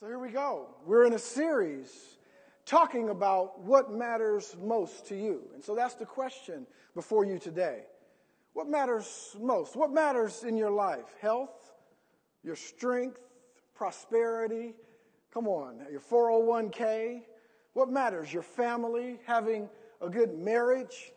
So 0.00 0.06
here 0.06 0.20
we 0.20 0.30
go. 0.30 0.68
We're 0.86 1.06
in 1.06 1.14
a 1.14 1.18
series 1.18 2.18
talking 2.64 3.08
about 3.08 3.58
what 3.58 3.90
matters 3.90 4.54
most 4.62 5.06
to 5.06 5.16
you. 5.16 5.42
And 5.54 5.64
so 5.64 5.74
that's 5.74 5.94
the 5.94 6.06
question 6.06 6.68
before 6.94 7.24
you 7.24 7.40
today. 7.40 7.80
What 8.52 8.68
matters 8.68 9.34
most? 9.40 9.74
What 9.74 9.92
matters 9.92 10.44
in 10.44 10.56
your 10.56 10.70
life? 10.70 11.16
Health, 11.20 11.72
your 12.44 12.54
strength, 12.54 13.18
prosperity. 13.74 14.74
Come 15.34 15.48
on, 15.48 15.80
your 15.90 16.00
401k. 16.00 17.22
What 17.72 17.90
matters? 17.90 18.32
Your 18.32 18.44
family, 18.44 19.18
having 19.26 19.68
a 20.00 20.08
good 20.08 20.32
marriage, 20.38 21.10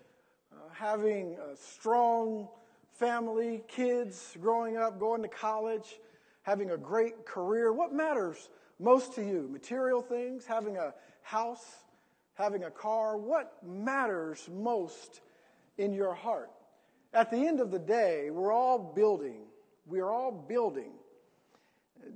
uh, 0.51 0.55
having 0.73 1.35
a 1.35 1.55
strong 1.55 2.47
family, 2.93 3.61
kids 3.67 4.35
growing 4.41 4.75
up, 4.75 4.99
going 4.99 5.21
to 5.21 5.27
college, 5.27 5.99
having 6.41 6.71
a 6.71 6.77
great 6.77 7.27
career. 7.27 7.71
What 7.73 7.93
matters 7.93 8.49
most 8.81 9.13
to 9.15 9.21
you? 9.21 9.47
Material 9.51 10.01
things, 10.01 10.45
having 10.45 10.77
a 10.77 10.93
house, 11.21 11.65
having 12.33 12.63
a 12.63 12.71
car. 12.71 13.17
What 13.17 13.53
matters 13.65 14.49
most 14.51 15.21
in 15.77 15.93
your 15.93 16.13
heart? 16.13 16.49
At 17.13 17.29
the 17.29 17.45
end 17.47 17.59
of 17.59 17.71
the 17.71 17.79
day, 17.79 18.29
we're 18.31 18.53
all 18.53 18.79
building. 18.79 19.43
We 19.85 19.99
are 19.99 20.11
all 20.11 20.31
building. 20.31 20.93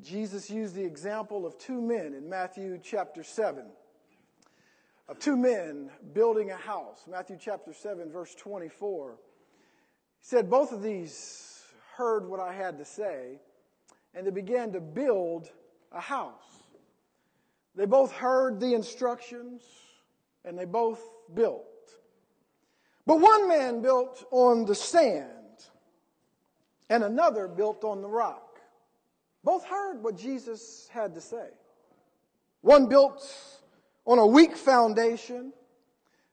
Jesus 0.01 0.49
used 0.49 0.75
the 0.75 0.83
example 0.83 1.45
of 1.45 1.57
two 1.57 1.81
men 1.81 2.13
in 2.13 2.27
Matthew 2.29 2.79
chapter 2.83 3.23
7 3.23 3.65
of 5.07 5.19
two 5.19 5.37
men 5.37 5.91
building 6.13 6.51
a 6.51 6.55
house. 6.55 7.05
Matthew 7.09 7.37
chapter 7.39 7.73
7, 7.73 8.11
verse 8.11 8.33
24. 8.35 9.11
He 9.11 9.17
said, 10.21 10.49
Both 10.49 10.71
of 10.71 10.81
these 10.81 11.61
heard 11.95 12.27
what 12.27 12.39
I 12.39 12.53
had 12.53 12.79
to 12.79 12.85
say, 12.85 13.39
and 14.13 14.25
they 14.25 14.31
began 14.31 14.71
to 14.73 14.81
build 14.81 15.49
a 15.91 16.01
house. 16.01 16.54
They 17.75 17.85
both 17.85 18.11
heard 18.11 18.59
the 18.59 18.73
instructions, 18.73 19.63
and 20.43 20.57
they 20.57 20.65
both 20.65 21.01
built. 21.33 21.65
But 23.05 23.19
one 23.19 23.47
man 23.47 23.81
built 23.81 24.25
on 24.31 24.65
the 24.65 24.75
sand, 24.75 25.29
and 26.89 27.03
another 27.03 27.47
built 27.47 27.83
on 27.83 28.01
the 28.01 28.07
rock. 28.07 28.59
Both 29.43 29.65
heard 29.65 30.03
what 30.03 30.17
Jesus 30.17 30.87
had 30.91 31.13
to 31.15 31.21
say. 31.21 31.49
One 32.61 32.87
built 32.87 33.23
on 34.07 34.17
a 34.17 34.25
weak 34.25 34.55
foundation, 34.55 35.53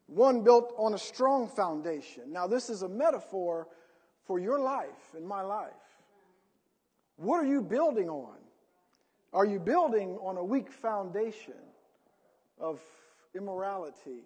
one 0.07 0.43
built 0.43 0.73
on 0.79 0.95
a 0.95 0.99
strong 0.99 1.49
foundation. 1.49 2.33
Now, 2.33 2.47
this 2.47 2.71
is 2.71 2.83
a 2.83 2.89
metaphor 2.89 3.69
for 4.27 4.39
your 4.39 4.61
life 4.61 5.15
and 5.17 5.27
my 5.27 5.43
life. 5.43 5.73
What 7.17 7.37
are 7.37 7.47
you 7.47 7.61
building 7.61 8.09
on? 8.09 8.37
Are 9.33 9.47
you 9.47 9.59
building 9.59 10.19
on 10.23 10.37
a 10.37 10.45
weak 10.45 10.71
foundation 10.71 11.55
of 12.61 12.81
immorality? 13.35 14.25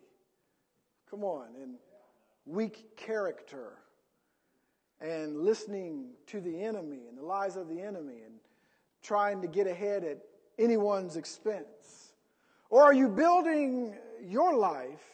Come 1.10 1.22
on, 1.22 1.48
and 1.62 1.74
weak 2.44 2.96
character 2.96 3.74
and 5.00 5.42
listening 5.42 6.08
to 6.26 6.40
the 6.40 6.62
enemy 6.62 7.02
and 7.08 7.18
the 7.18 7.22
lies 7.22 7.56
of 7.56 7.68
the 7.68 7.80
enemy 7.80 8.22
and 8.24 8.34
trying 9.02 9.42
to 9.42 9.48
get 9.48 9.66
ahead 9.66 10.04
at 10.04 10.18
anyone's 10.58 11.16
expense? 11.16 12.12
Or 12.70 12.82
are 12.82 12.94
you 12.94 13.08
building 13.08 13.94
your 14.22 14.56
life 14.56 15.04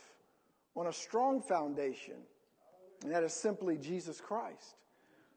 on 0.75 0.87
a 0.87 0.93
strong 0.93 1.43
foundation? 1.43 2.17
And 3.03 3.13
that 3.13 3.25
is 3.25 3.35
simply 3.35 3.77
Jesus 3.77 4.21
Christ, 4.21 4.77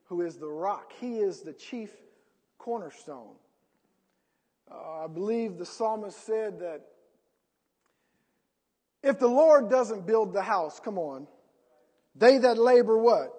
who 0.06 0.22
is 0.22 0.38
the 0.38 0.48
rock. 0.48 0.94
He 1.00 1.18
is 1.18 1.42
the 1.42 1.54
chief 1.54 1.92
cornerstone. 2.58 3.36
Uh, 4.72 5.04
I 5.04 5.08
believe 5.08 5.58
the 5.58 5.66
psalmist 5.66 6.26
said 6.26 6.60
that 6.60 6.82
if 9.04 9.20
the 9.20 9.28
Lord 9.28 9.70
doesn't 9.70 10.08
build 10.08 10.34
the 10.34 10.42
house, 10.42 10.80
come 10.80 10.98
on, 10.98 11.28
they 12.16 12.38
that 12.40 12.58
labor 12.58 12.98
what? 12.98 13.34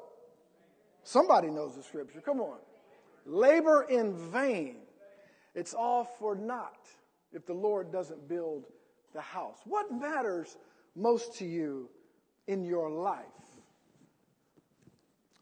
Somebody 1.03 1.49
knows 1.49 1.77
the 1.77 1.83
scripture. 1.83 2.21
Come 2.21 2.41
on. 2.41 2.59
Labor 3.25 3.87
in 3.89 4.17
vain. 4.31 4.77
It's 5.55 5.75
all 5.75 6.05
for 6.19 6.35
naught 6.35 6.87
if 7.33 7.47
the 7.47 7.55
Lord 7.55 7.91
doesn't 7.91 8.29
build 8.29 8.67
the 9.13 9.21
house. 9.21 9.59
What 9.65 9.93
matters 9.93 10.57
most 10.95 11.37
to 11.39 11.45
you 11.45 11.89
in 12.47 12.65
your 12.65 12.91
life? 12.91 13.25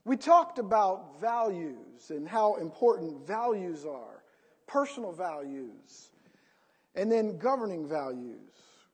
We 0.05 0.17
talked 0.17 0.59
about 0.59 1.21
values 1.21 2.11
and 2.11 2.29
how 2.29 2.57
important 2.57 3.27
values 3.27 3.85
are 3.87 4.23
personal 4.67 5.13
values, 5.13 6.11
and 6.95 7.11
then 7.11 7.39
governing 7.39 7.87
values. 7.87 8.39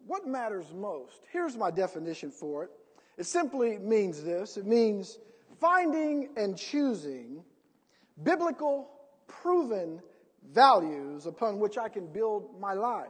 What 0.06 0.26
matters 0.26 0.72
most? 0.74 1.20
Here's 1.32 1.56
my 1.56 1.70
definition 1.70 2.30
for 2.30 2.64
it 2.64 2.70
it 3.18 3.26
simply 3.26 3.78
means 3.78 4.22
this 4.22 4.56
it 4.56 4.66
means 4.66 5.18
finding 5.60 6.30
and 6.36 6.56
choosing 6.56 7.44
biblical, 8.22 8.90
proven 9.26 10.00
values 10.52 11.26
upon 11.26 11.58
which 11.58 11.78
I 11.78 11.88
can 11.88 12.06
build 12.06 12.58
my 12.58 12.72
life. 12.72 13.08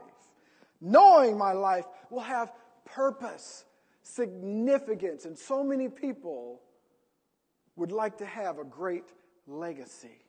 Knowing 0.81 1.37
my 1.37 1.53
life 1.53 1.85
will 2.09 2.21
have 2.21 2.51
purpose, 2.85 3.65
significance, 4.03 5.25
and 5.25 5.37
so 5.37 5.63
many 5.63 5.87
people 5.87 6.61
would 7.75 7.91
like 7.91 8.17
to 8.17 8.25
have 8.25 8.59
a 8.59 8.63
great 8.63 9.05
legacy. 9.47 10.25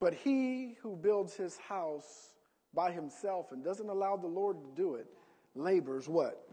But 0.00 0.14
he 0.14 0.76
who 0.82 0.96
builds 0.96 1.34
his 1.34 1.56
house 1.56 2.34
by 2.74 2.92
himself 2.92 3.52
and 3.52 3.64
doesn't 3.64 3.88
allow 3.88 4.16
the 4.16 4.26
Lord 4.26 4.56
to 4.62 4.68
do 4.82 4.94
it 4.96 5.06
labors 5.54 6.08
what? 6.08 6.46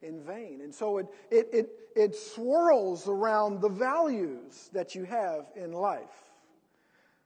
In 0.00 0.20
vain. 0.22 0.60
And 0.62 0.72
so 0.72 0.98
it, 0.98 1.06
it, 1.30 1.48
it, 1.52 1.70
it 1.96 2.14
swirls 2.14 3.08
around 3.08 3.60
the 3.60 3.68
values 3.68 4.70
that 4.72 4.94
you 4.94 5.04
have 5.04 5.46
in 5.56 5.72
life. 5.72 6.32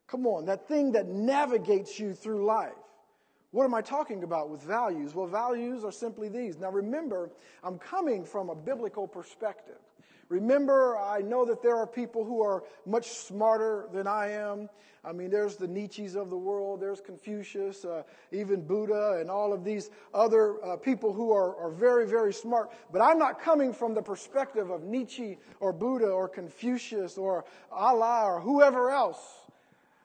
Come 0.07 0.27
on, 0.27 0.47
that 0.47 0.67
thing 0.69 0.93
that 0.93 1.09
navigates 1.09 1.99
you 1.99 2.15
through 2.15 2.45
life. 2.47 2.73
What 3.51 3.65
am 3.65 3.75
I 3.75 3.83
talking 3.83 4.25
about 4.25 4.49
with 4.49 4.63
values? 4.63 5.15
Well, 5.15 5.27
values 5.27 5.85
are 5.85 5.93
simply 5.93 6.31
these. 6.31 6.59
Now 6.59 6.71
remember, 6.71 7.31
I'm 7.63 7.79
coming 7.79 8.25
from 8.25 8.49
a 8.49 8.55
biblical 8.55 9.07
perspective. 9.07 9.77
Remember, 10.29 10.97
I 10.97 11.21
know 11.21 11.45
that 11.45 11.63
there 11.63 11.77
are 11.77 11.87
people 11.87 12.25
who 12.25 12.43
are 12.43 12.65
much 12.87 13.11
smarter 13.11 13.89
than 13.93 14.07
I 14.07 14.31
am. 14.31 14.69
I 15.05 15.13
mean, 15.13 15.31
there's 15.31 15.57
the 15.57 15.67
Nietzsche's 15.67 16.15
of 16.15 16.31
the 16.31 16.37
world, 16.37 16.81
there's 16.81 17.01
Confucius, 17.01 17.85
uh, 17.85 18.05
even 18.31 18.63
Buddha, 18.63 19.19
and 19.21 19.29
all 19.29 19.53
of 19.53 19.65
these 19.65 19.91
other 20.15 20.65
uh, 20.65 20.77
people 20.77 21.13
who 21.13 21.33
are, 21.33 21.57
are 21.57 21.71
very, 21.71 22.07
very 22.07 22.33
smart. 22.33 22.71
But 22.93 23.03
I'm 23.03 23.19
not 23.19 23.41
coming 23.41 23.73
from 23.73 23.95
the 23.95 24.03
perspective 24.03 24.71
of 24.71 24.85
Nietzsche 24.85 25.39
or 25.59 25.73
Buddha 25.73 26.07
or 26.07 26.29
Confucius 26.29 27.19
or 27.19 27.45
Allah 27.73 28.25
or 28.27 28.41
whoever 28.41 28.91
else. 28.91 29.19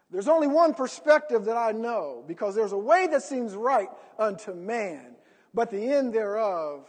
There's 0.09 0.27
only 0.27 0.47
one 0.47 0.73
perspective 0.73 1.45
that 1.45 1.57
I 1.57 1.73
know 1.73 2.23
because 2.27 2.55
there's 2.55 2.71
a 2.71 2.77
way 2.77 3.07
that 3.07 3.23
seems 3.23 3.55
right 3.55 3.89
unto 4.17 4.53
man, 4.53 5.15
but 5.53 5.69
the 5.69 5.93
end 5.93 6.13
thereof 6.13 6.87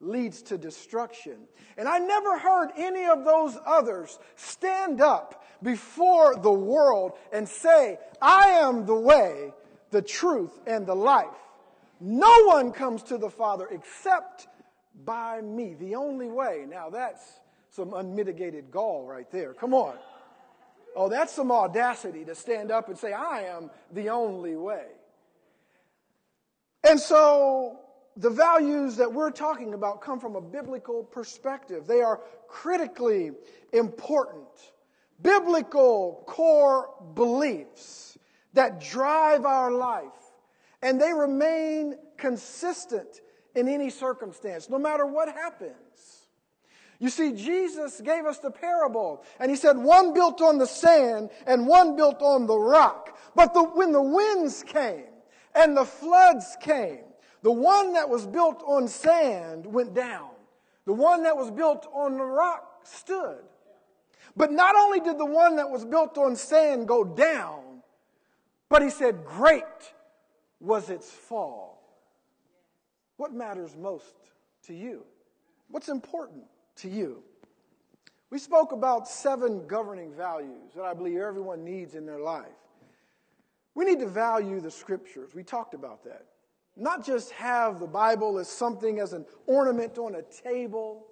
leads 0.00 0.42
to 0.42 0.58
destruction. 0.58 1.36
And 1.76 1.86
I 1.88 1.98
never 1.98 2.38
heard 2.38 2.70
any 2.76 3.06
of 3.06 3.24
those 3.24 3.56
others 3.66 4.18
stand 4.36 5.00
up 5.00 5.44
before 5.62 6.36
the 6.36 6.52
world 6.52 7.12
and 7.32 7.48
say, 7.48 7.98
I 8.20 8.48
am 8.48 8.86
the 8.86 8.94
way, 8.94 9.52
the 9.90 10.02
truth, 10.02 10.58
and 10.66 10.86
the 10.86 10.96
life. 10.96 11.26
No 12.00 12.44
one 12.44 12.72
comes 12.72 13.02
to 13.04 13.18
the 13.18 13.30
Father 13.30 13.68
except 13.70 14.48
by 15.04 15.40
me, 15.42 15.74
the 15.78 15.94
only 15.94 16.28
way. 16.28 16.64
Now 16.68 16.88
that's 16.90 17.22
some 17.70 17.92
unmitigated 17.94 18.70
gall 18.70 19.06
right 19.06 19.30
there. 19.30 19.52
Come 19.52 19.74
on. 19.74 19.96
Oh, 20.96 21.08
that's 21.08 21.32
some 21.32 21.52
audacity 21.52 22.24
to 22.24 22.34
stand 22.34 22.70
up 22.70 22.88
and 22.88 22.98
say, 22.98 23.12
I 23.12 23.42
am 23.42 23.70
the 23.92 24.10
only 24.10 24.56
way. 24.56 24.86
And 26.82 26.98
so 26.98 27.78
the 28.16 28.30
values 28.30 28.96
that 28.96 29.12
we're 29.12 29.30
talking 29.30 29.74
about 29.74 30.00
come 30.00 30.18
from 30.20 30.36
a 30.36 30.40
biblical 30.40 31.04
perspective. 31.04 31.86
They 31.86 32.02
are 32.02 32.20
critically 32.48 33.32
important. 33.72 34.48
Biblical 35.22 36.24
core 36.26 36.90
beliefs 37.14 38.18
that 38.54 38.80
drive 38.80 39.44
our 39.44 39.70
life. 39.70 40.04
And 40.82 41.00
they 41.00 41.12
remain 41.12 41.96
consistent 42.16 43.20
in 43.54 43.68
any 43.68 43.90
circumstance, 43.90 44.70
no 44.70 44.78
matter 44.78 45.06
what 45.06 45.28
happens. 45.28 46.26
You 46.98 47.08
see, 47.08 47.32
Jesus 47.32 48.00
gave 48.02 48.26
us 48.26 48.38
the 48.38 48.50
parable, 48.50 49.24
and 49.38 49.50
he 49.50 49.56
said, 49.56 49.76
one 49.76 50.12
built 50.12 50.42
on 50.42 50.58
the 50.58 50.66
sand 50.66 51.30
and 51.46 51.66
one 51.66 51.96
built 51.96 52.20
on 52.20 52.46
the 52.46 52.58
rock. 52.58 53.18
But 53.34 53.54
the, 53.54 53.62
when 53.62 53.92
the 53.92 54.02
winds 54.02 54.62
came 54.62 55.06
and 55.54 55.76
the 55.76 55.84
floods 55.84 56.56
came, 56.60 57.04
the 57.42 57.52
one 57.52 57.94
that 57.94 58.08
was 58.08 58.26
built 58.26 58.62
on 58.66 58.88
sand 58.88 59.66
went 59.66 59.94
down. 59.94 60.30
The 60.86 60.92
one 60.92 61.22
that 61.24 61.36
was 61.36 61.50
built 61.50 61.86
on 61.92 62.18
the 62.18 62.24
rock 62.24 62.80
stood. 62.84 63.38
But 64.36 64.52
not 64.52 64.76
only 64.76 65.00
did 65.00 65.18
the 65.18 65.26
one 65.26 65.56
that 65.56 65.68
was 65.68 65.84
built 65.84 66.16
on 66.18 66.36
sand 66.36 66.86
go 66.86 67.04
down, 67.04 67.82
but 68.68 68.82
he 68.82 68.90
said, 68.90 69.24
Great 69.24 69.64
was 70.60 70.90
its 70.90 71.10
fall. 71.10 71.82
What 73.16 73.32
matters 73.32 73.76
most 73.76 74.14
to 74.66 74.74
you? 74.74 75.04
What's 75.68 75.88
important 75.88 76.44
to 76.76 76.88
you? 76.88 77.22
We 78.30 78.38
spoke 78.38 78.72
about 78.72 79.08
seven 79.08 79.66
governing 79.66 80.12
values 80.14 80.72
that 80.76 80.84
I 80.84 80.94
believe 80.94 81.18
everyone 81.18 81.64
needs 81.64 81.94
in 81.94 82.06
their 82.06 82.20
life. 82.20 82.46
We 83.74 83.84
need 83.84 83.98
to 84.00 84.08
value 84.08 84.60
the 84.60 84.70
scriptures. 84.70 85.34
We 85.34 85.42
talked 85.42 85.74
about 85.74 86.04
that. 86.04 86.26
Not 86.80 87.04
just 87.04 87.30
have 87.32 87.78
the 87.78 87.86
Bible 87.86 88.38
as 88.38 88.48
something 88.48 89.00
as 89.00 89.12
an 89.12 89.26
ornament 89.46 89.98
on 89.98 90.14
a 90.14 90.22
table, 90.22 91.08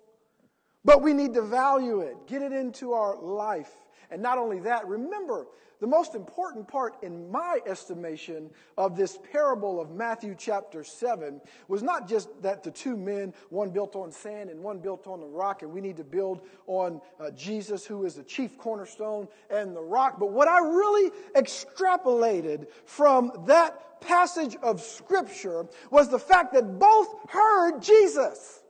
but 0.83 1.03
we 1.03 1.13
need 1.13 1.35
to 1.35 1.43
value 1.43 2.01
it, 2.01 2.17
get 2.27 2.41
it 2.41 2.53
into 2.53 2.95
our 2.95 3.21
life. 3.21 3.71
And 4.11 4.23
not 4.23 4.39
only 4.39 4.61
that, 4.61 4.87
remember, 4.87 5.47
the 5.81 5.87
most 5.87 6.17
important 6.17 6.67
part, 6.67 6.97
in 7.03 7.31
my 7.31 7.61
estimation, 7.65 8.51
of 8.77 8.97
this 8.97 9.19
parable 9.33 9.81
of 9.81 9.91
Matthew 9.91 10.35
chapter 10.37 10.83
7 10.83 11.41
was 11.69 11.85
not 11.85 12.09
just 12.09 12.29
that 12.43 12.65
the 12.65 12.71
two 12.71 12.97
men, 12.97 13.33
one 13.51 13.71
built 13.71 13.95
on 13.95 14.11
sand 14.11 14.51
and 14.51 14.61
one 14.61 14.79
built 14.79 15.07
on 15.07 15.21
the 15.21 15.27
rock, 15.27 15.63
and 15.63 15.73
we 15.73 15.81
need 15.81 15.97
to 15.99 16.05
build 16.05 16.41
on 16.67 17.01
uh, 17.21 17.31
Jesus, 17.31 17.87
who 17.87 18.05
is 18.05 18.17
the 18.17 18.25
chief 18.25 18.59
cornerstone, 18.59 19.29
and 19.51 19.77
the 19.77 19.83
rock. 19.83 20.19
But 20.19 20.33
what 20.33 20.49
I 20.49 20.59
really 20.59 21.13
extrapolated 21.37 22.67
from 22.85 23.31
that 23.47 24.01
passage 24.01 24.57
of 24.63 24.81
Scripture 24.81 25.67
was 25.93 26.09
the 26.09 26.19
fact 26.19 26.55
that 26.55 26.79
both 26.81 27.31
heard 27.31 27.81
Jesus. 27.81 28.63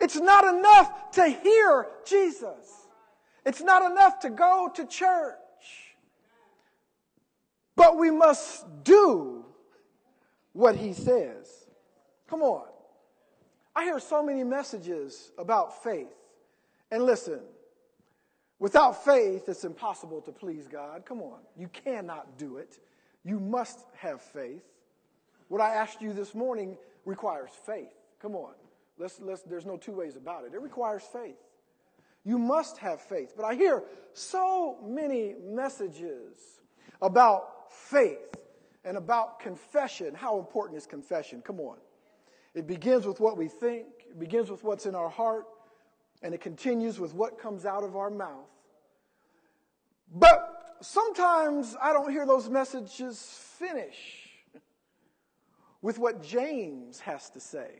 It's 0.00 0.16
not 0.16 0.44
enough 0.44 1.10
to 1.12 1.28
hear 1.28 1.88
Jesus. 2.06 2.77
It's 3.48 3.62
not 3.62 3.90
enough 3.90 4.20
to 4.20 4.28
go 4.28 4.70
to 4.74 4.84
church. 4.84 5.34
But 7.76 7.96
we 7.96 8.10
must 8.10 8.66
do 8.84 9.46
what 10.52 10.76
he 10.76 10.92
says. 10.92 11.66
Come 12.28 12.42
on. 12.42 12.66
I 13.74 13.84
hear 13.84 14.00
so 14.00 14.22
many 14.22 14.44
messages 14.44 15.32
about 15.38 15.82
faith. 15.82 16.12
And 16.90 17.04
listen, 17.04 17.40
without 18.58 19.02
faith, 19.02 19.48
it's 19.48 19.64
impossible 19.64 20.20
to 20.22 20.32
please 20.32 20.68
God. 20.68 21.06
Come 21.06 21.22
on. 21.22 21.38
You 21.56 21.68
cannot 21.68 22.36
do 22.36 22.58
it. 22.58 22.76
You 23.24 23.40
must 23.40 23.78
have 23.96 24.20
faith. 24.20 24.64
What 25.48 25.62
I 25.62 25.70
asked 25.70 26.02
you 26.02 26.12
this 26.12 26.34
morning 26.34 26.76
requires 27.06 27.52
faith. 27.64 27.94
Come 28.20 28.34
on. 28.36 28.52
Let's, 28.98 29.20
let's, 29.22 29.40
there's 29.40 29.64
no 29.64 29.78
two 29.78 29.92
ways 29.92 30.16
about 30.16 30.44
it. 30.44 30.52
It 30.52 30.60
requires 30.60 31.02
faith. 31.10 31.38
You 32.28 32.36
must 32.36 32.76
have 32.76 33.00
faith. 33.00 33.32
But 33.34 33.46
I 33.46 33.54
hear 33.54 33.84
so 34.12 34.76
many 34.86 35.34
messages 35.42 36.60
about 37.00 37.72
faith 37.72 38.36
and 38.84 38.98
about 38.98 39.40
confession. 39.40 40.14
How 40.14 40.38
important 40.38 40.76
is 40.76 40.84
confession? 40.84 41.40
Come 41.40 41.58
on. 41.58 41.78
It 42.52 42.66
begins 42.66 43.06
with 43.06 43.18
what 43.18 43.38
we 43.38 43.48
think, 43.48 43.86
it 44.10 44.18
begins 44.20 44.50
with 44.50 44.62
what's 44.62 44.84
in 44.84 44.94
our 44.94 45.08
heart, 45.08 45.46
and 46.22 46.34
it 46.34 46.42
continues 46.42 47.00
with 47.00 47.14
what 47.14 47.40
comes 47.40 47.64
out 47.64 47.82
of 47.82 47.96
our 47.96 48.10
mouth. 48.10 48.50
But 50.14 50.76
sometimes 50.82 51.78
I 51.80 51.94
don't 51.94 52.10
hear 52.10 52.26
those 52.26 52.50
messages 52.50 53.22
finish 53.58 54.28
with 55.80 55.98
what 55.98 56.22
James 56.22 57.00
has 57.00 57.30
to 57.30 57.40
say. 57.40 57.70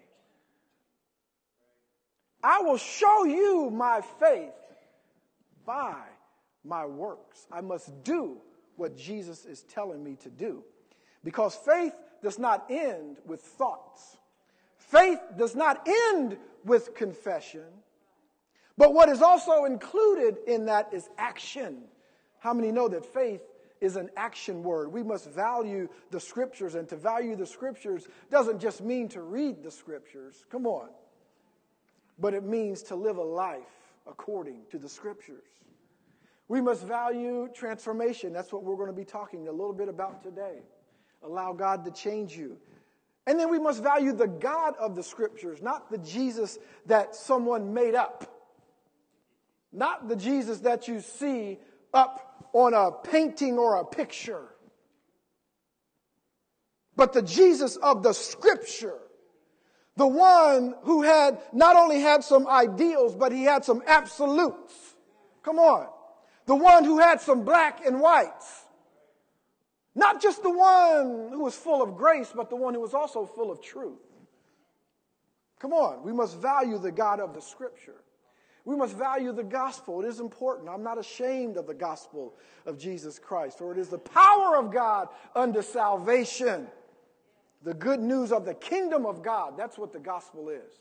I 2.42 2.60
will 2.60 2.76
show 2.76 3.24
you 3.24 3.70
my 3.70 4.00
faith 4.20 4.52
by 5.66 6.02
my 6.64 6.86
works. 6.86 7.46
I 7.50 7.60
must 7.60 8.04
do 8.04 8.38
what 8.76 8.96
Jesus 8.96 9.44
is 9.44 9.62
telling 9.62 10.02
me 10.02 10.16
to 10.22 10.30
do. 10.30 10.62
Because 11.24 11.54
faith 11.56 11.94
does 12.22 12.38
not 12.38 12.66
end 12.70 13.18
with 13.26 13.40
thoughts, 13.40 14.16
faith 14.76 15.20
does 15.36 15.54
not 15.54 15.86
end 15.86 16.36
with 16.64 16.94
confession. 16.94 17.66
But 18.76 18.94
what 18.94 19.08
is 19.08 19.22
also 19.22 19.64
included 19.64 20.38
in 20.46 20.66
that 20.66 20.94
is 20.94 21.08
action. 21.18 21.82
How 22.38 22.54
many 22.54 22.70
know 22.70 22.88
that 22.88 23.04
faith 23.04 23.42
is 23.80 23.96
an 23.96 24.08
action 24.16 24.62
word? 24.62 24.92
We 24.92 25.02
must 25.02 25.28
value 25.28 25.88
the 26.12 26.20
scriptures, 26.20 26.76
and 26.76 26.88
to 26.88 26.96
value 26.96 27.34
the 27.34 27.46
scriptures 27.46 28.06
doesn't 28.30 28.60
just 28.60 28.80
mean 28.80 29.08
to 29.08 29.22
read 29.22 29.64
the 29.64 29.72
scriptures. 29.72 30.44
Come 30.50 30.66
on. 30.66 30.88
But 32.18 32.34
it 32.34 32.44
means 32.44 32.82
to 32.84 32.96
live 32.96 33.16
a 33.16 33.22
life 33.22 33.94
according 34.06 34.62
to 34.70 34.78
the 34.78 34.88
scriptures. 34.88 35.44
We 36.48 36.60
must 36.60 36.84
value 36.84 37.48
transformation. 37.54 38.32
That's 38.32 38.52
what 38.52 38.64
we're 38.64 38.76
going 38.76 38.88
to 38.88 38.94
be 38.94 39.04
talking 39.04 39.48
a 39.48 39.52
little 39.52 39.74
bit 39.74 39.88
about 39.88 40.22
today. 40.22 40.62
Allow 41.22 41.52
God 41.52 41.84
to 41.84 41.90
change 41.90 42.36
you. 42.36 42.56
And 43.26 43.38
then 43.38 43.50
we 43.50 43.58
must 43.58 43.82
value 43.82 44.12
the 44.12 44.26
God 44.26 44.74
of 44.80 44.96
the 44.96 45.02
scriptures, 45.02 45.60
not 45.60 45.90
the 45.90 45.98
Jesus 45.98 46.58
that 46.86 47.14
someone 47.14 47.74
made 47.74 47.94
up. 47.94 48.34
Not 49.70 50.08
the 50.08 50.16
Jesus 50.16 50.60
that 50.60 50.88
you 50.88 51.00
see 51.00 51.58
up 51.92 52.48
on 52.54 52.72
a 52.72 52.90
painting 52.90 53.58
or 53.58 53.76
a 53.76 53.84
picture. 53.84 54.48
But 56.96 57.12
the 57.12 57.20
Jesus 57.20 57.76
of 57.76 58.02
the 58.02 58.14
scripture. 58.14 58.98
The 59.98 60.06
one 60.06 60.74
who 60.84 61.02
had 61.02 61.38
not 61.52 61.76
only 61.76 62.00
had 62.00 62.24
some 62.24 62.46
ideals, 62.46 63.14
but 63.14 63.32
he 63.32 63.42
had 63.44 63.64
some 63.64 63.82
absolutes. 63.86 64.72
Come 65.42 65.58
on 65.58 65.88
the 66.48 66.56
one 66.56 66.82
who 66.82 66.98
had 66.98 67.20
some 67.20 67.44
black 67.44 67.84
and 67.84 68.00
whites. 68.00 68.64
Not 69.94 70.20
just 70.20 70.42
the 70.42 70.50
one 70.50 71.28
who 71.30 71.44
was 71.44 71.54
full 71.54 71.82
of 71.82 71.94
grace, 71.94 72.32
but 72.34 72.48
the 72.48 72.56
one 72.56 72.72
who 72.72 72.80
was 72.80 72.94
also 72.94 73.26
full 73.26 73.50
of 73.50 73.60
truth. 73.60 74.00
Come 75.60 75.74
on, 75.74 76.02
we 76.02 76.12
must 76.12 76.38
value 76.38 76.78
the 76.78 76.90
God 76.90 77.20
of 77.20 77.34
the 77.34 77.42
scripture. 77.42 78.02
We 78.64 78.76
must 78.76 78.96
value 78.96 79.32
the 79.32 79.44
gospel. 79.44 80.02
It 80.02 80.08
is 80.08 80.20
important. 80.20 80.70
I'm 80.70 80.82
not 80.82 80.96
ashamed 80.96 81.58
of 81.58 81.66
the 81.66 81.74
gospel 81.74 82.34
of 82.64 82.78
Jesus 82.78 83.18
Christ, 83.18 83.58
for 83.58 83.72
it 83.72 83.78
is 83.78 83.88
the 83.88 83.98
power 83.98 84.56
of 84.56 84.72
God 84.72 85.08
unto 85.36 85.60
salvation. 85.60 86.68
The 87.62 87.74
good 87.74 88.00
news 88.00 88.32
of 88.32 88.44
the 88.44 88.54
kingdom 88.54 89.04
of 89.04 89.22
God. 89.22 89.56
That's 89.56 89.76
what 89.76 89.92
the 89.92 89.98
gospel 89.98 90.48
is. 90.48 90.72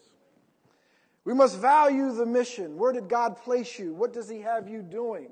We 1.25 1.33
must 1.33 1.57
value 1.57 2.13
the 2.13 2.25
mission. 2.25 2.77
Where 2.77 2.93
did 2.93 3.09
God 3.09 3.37
place 3.37 3.77
you? 3.77 3.93
What 3.93 4.13
does 4.13 4.29
He 4.29 4.41
have 4.41 4.69
you 4.69 4.81
doing? 4.81 5.29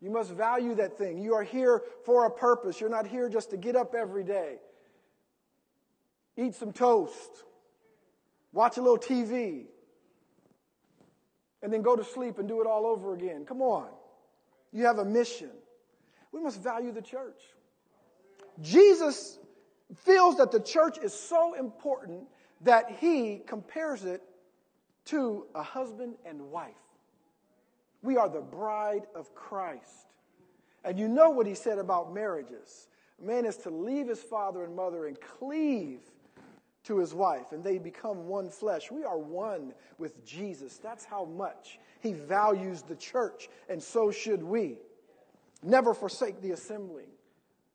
You 0.00 0.10
must 0.10 0.32
value 0.32 0.74
that 0.74 0.98
thing. 0.98 1.18
You 1.18 1.34
are 1.34 1.42
here 1.42 1.80
for 2.04 2.26
a 2.26 2.30
purpose. 2.30 2.78
You're 2.78 2.90
not 2.90 3.06
here 3.06 3.30
just 3.30 3.48
to 3.50 3.56
get 3.56 3.74
up 3.74 3.94
every 3.94 4.22
day, 4.22 4.56
eat 6.36 6.54
some 6.54 6.72
toast, 6.72 7.44
watch 8.52 8.76
a 8.76 8.82
little 8.82 8.98
TV, 8.98 9.64
and 11.62 11.72
then 11.72 11.80
go 11.80 11.96
to 11.96 12.04
sleep 12.04 12.38
and 12.38 12.46
do 12.46 12.60
it 12.60 12.66
all 12.66 12.84
over 12.84 13.14
again. 13.14 13.46
Come 13.46 13.62
on. 13.62 13.88
You 14.72 14.84
have 14.84 14.98
a 14.98 15.04
mission. 15.06 15.48
We 16.32 16.42
must 16.42 16.60
value 16.60 16.92
the 16.92 17.00
church. 17.00 17.40
Jesus 18.60 19.38
feels 19.98 20.36
that 20.36 20.50
the 20.50 20.60
church 20.60 20.98
is 20.98 21.12
so 21.12 21.54
important 21.54 22.26
that 22.62 22.90
he 23.00 23.42
compares 23.46 24.04
it 24.04 24.22
to 25.06 25.46
a 25.54 25.62
husband 25.62 26.14
and 26.24 26.50
wife. 26.50 26.74
We 28.02 28.16
are 28.16 28.28
the 28.28 28.40
bride 28.40 29.06
of 29.14 29.34
Christ. 29.34 30.06
And 30.84 30.98
you 30.98 31.08
know 31.08 31.30
what 31.30 31.46
he 31.46 31.54
said 31.54 31.78
about 31.78 32.12
marriages. 32.12 32.88
A 33.22 33.26
man 33.26 33.46
is 33.46 33.56
to 33.58 33.70
leave 33.70 34.08
his 34.08 34.22
father 34.22 34.64
and 34.64 34.74
mother 34.74 35.06
and 35.06 35.18
cleave 35.20 36.00
to 36.84 36.98
his 36.98 37.14
wife, 37.14 37.52
and 37.52 37.64
they 37.64 37.78
become 37.78 38.28
one 38.28 38.50
flesh. 38.50 38.90
We 38.90 39.04
are 39.04 39.16
one 39.16 39.72
with 39.98 40.24
Jesus. 40.24 40.76
That's 40.76 41.04
how 41.04 41.24
much 41.24 41.78
he 42.00 42.12
values 42.12 42.82
the 42.82 42.96
church, 42.96 43.48
and 43.70 43.82
so 43.82 44.10
should 44.10 44.42
we. 44.42 44.78
Never 45.62 45.94
forsake 45.94 46.42
the 46.42 46.50
assembling 46.50 47.06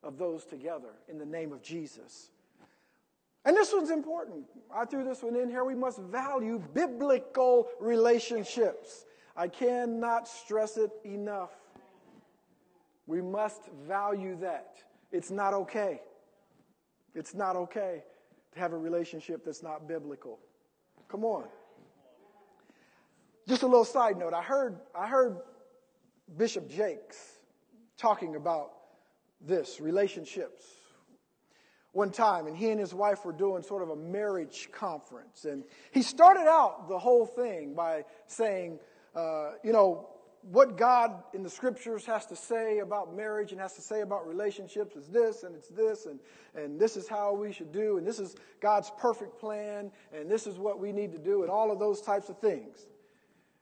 of 0.02 0.18
those 0.18 0.44
together 0.44 0.90
in 1.08 1.18
the 1.18 1.26
name 1.26 1.52
of 1.52 1.62
Jesus. 1.62 2.30
And 3.44 3.56
this 3.56 3.72
one's 3.72 3.90
important. 3.90 4.44
I 4.74 4.84
threw 4.84 5.04
this 5.04 5.22
one 5.22 5.36
in 5.36 5.48
here. 5.48 5.64
We 5.64 5.74
must 5.74 5.98
value 5.98 6.62
biblical 6.74 7.68
relationships. 7.80 9.06
I 9.36 9.48
cannot 9.48 10.28
stress 10.28 10.76
it 10.76 10.90
enough. 11.04 11.50
We 13.06 13.22
must 13.22 13.62
value 13.86 14.36
that. 14.40 14.76
It's 15.10 15.30
not 15.30 15.54
okay. 15.54 16.00
It's 17.14 17.34
not 17.34 17.56
okay 17.56 18.04
to 18.52 18.58
have 18.60 18.72
a 18.72 18.78
relationship 18.78 19.44
that's 19.44 19.62
not 19.62 19.88
biblical. 19.88 20.38
Come 21.08 21.24
on. 21.24 21.44
Just 23.48 23.62
a 23.62 23.66
little 23.66 23.84
side 23.84 24.16
note. 24.16 24.34
I 24.34 24.42
heard, 24.42 24.78
I 24.94 25.08
heard 25.08 25.38
Bishop 26.36 26.68
Jakes 26.68 27.38
talking 27.96 28.36
about 28.36 28.72
this 29.40 29.80
relationships 29.80 30.64
one 31.92 32.10
time, 32.10 32.46
and 32.46 32.56
he 32.56 32.70
and 32.70 32.78
his 32.78 32.94
wife 32.94 33.24
were 33.24 33.32
doing 33.32 33.62
sort 33.62 33.82
of 33.82 33.90
a 33.90 33.96
marriage 33.96 34.68
conference. 34.72 35.44
And 35.44 35.64
he 35.90 36.02
started 36.02 36.48
out 36.48 36.88
the 36.88 36.98
whole 36.98 37.26
thing 37.26 37.74
by 37.74 38.04
saying, 38.26 38.78
uh, 39.14 39.52
you 39.64 39.72
know, 39.72 40.08
what 40.42 40.76
God 40.78 41.22
in 41.34 41.42
the 41.42 41.50
scriptures 41.50 42.06
has 42.06 42.26
to 42.26 42.36
say 42.36 42.78
about 42.78 43.14
marriage 43.14 43.52
and 43.52 43.60
has 43.60 43.74
to 43.74 43.82
say 43.82 44.00
about 44.00 44.26
relationships 44.26 44.96
is 44.96 45.06
this 45.08 45.42
and 45.42 45.54
it's 45.54 45.68
this 45.68 46.06
and, 46.06 46.18
and 46.54 46.80
this 46.80 46.96
is 46.96 47.06
how 47.06 47.34
we 47.34 47.52
should 47.52 47.72
do 47.72 47.98
and 47.98 48.06
this 48.06 48.18
is 48.18 48.36
God's 48.60 48.90
perfect 48.98 49.38
plan 49.38 49.90
and 50.14 50.30
this 50.30 50.46
is 50.46 50.58
what 50.58 50.78
we 50.78 50.92
need 50.92 51.12
to 51.12 51.18
do 51.18 51.42
and 51.42 51.50
all 51.50 51.70
of 51.70 51.78
those 51.78 52.00
types 52.00 52.30
of 52.30 52.38
things. 52.38 52.86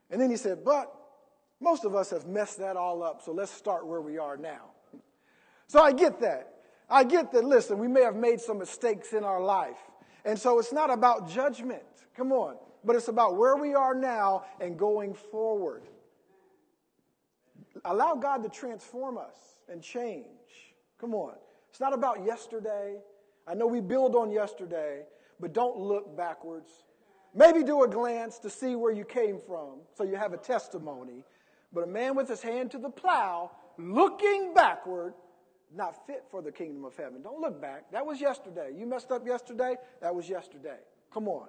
And 0.09 0.21
then 0.21 0.29
he 0.29 0.37
said, 0.37 0.63
but 0.63 0.93
most 1.59 1.83
of 1.83 1.95
us 1.95 2.11
have 2.11 2.25
messed 2.25 2.59
that 2.59 2.77
all 2.77 3.03
up, 3.03 3.21
so 3.21 3.33
let's 3.33 3.51
start 3.51 3.85
where 3.85 4.01
we 4.01 4.17
are 4.17 4.37
now. 4.37 4.71
So 5.69 5.79
I 5.83 5.91
get 5.91 6.19
that. 6.21 6.51
I 6.89 7.03
get 7.03 7.31
that, 7.33 7.45
listen, 7.45 7.77
we 7.77 7.87
may 7.87 8.01
have 8.01 8.15
made 8.15 8.41
some 8.41 8.57
mistakes 8.57 9.13
in 9.13 9.23
our 9.23 9.39
life. 9.39 9.77
And 10.25 10.37
so 10.37 10.57
it's 10.57 10.73
not 10.73 10.89
about 10.89 11.29
judgment. 11.29 11.83
Come 12.17 12.31
on. 12.31 12.55
But 12.83 12.95
it's 12.95 13.07
about 13.07 13.37
where 13.37 13.55
we 13.55 13.75
are 13.75 13.93
now 13.93 14.45
and 14.59 14.79
going 14.79 15.13
forward. 15.13 15.83
Allow 17.85 18.15
God 18.15 18.41
to 18.41 18.49
transform 18.49 19.19
us 19.19 19.35
and 19.69 19.83
change. 19.83 20.25
Come 20.99 21.13
on. 21.13 21.35
It's 21.69 21.79
not 21.79 21.93
about 21.93 22.25
yesterday. 22.25 22.95
I 23.47 23.53
know 23.53 23.67
we 23.67 23.79
build 23.79 24.15
on 24.15 24.31
yesterday, 24.31 25.03
but 25.39 25.53
don't 25.53 25.77
look 25.77 26.17
backwards. 26.17 26.71
Maybe 27.35 27.61
do 27.61 27.83
a 27.83 27.87
glance 27.87 28.39
to 28.39 28.49
see 28.49 28.75
where 28.75 28.91
you 28.91 29.05
came 29.05 29.37
from 29.37 29.81
so 29.93 30.03
you 30.03 30.15
have 30.15 30.33
a 30.33 30.37
testimony. 30.37 31.23
But 31.71 31.83
a 31.83 31.87
man 31.87 32.15
with 32.15 32.27
his 32.27 32.41
hand 32.41 32.71
to 32.71 32.79
the 32.79 32.89
plow, 32.89 33.51
looking 33.77 34.55
backward, 34.55 35.13
not 35.75 36.07
fit 36.07 36.23
for 36.31 36.41
the 36.41 36.51
kingdom 36.51 36.83
of 36.85 36.95
heaven. 36.97 37.21
Don't 37.21 37.39
look 37.39 37.61
back. 37.61 37.91
That 37.91 38.05
was 38.05 38.19
yesterday. 38.19 38.71
You 38.75 38.85
messed 38.85 39.11
up 39.11 39.25
yesterday. 39.25 39.75
That 40.01 40.13
was 40.13 40.27
yesterday. 40.27 40.77
Come 41.13 41.27
on. 41.27 41.47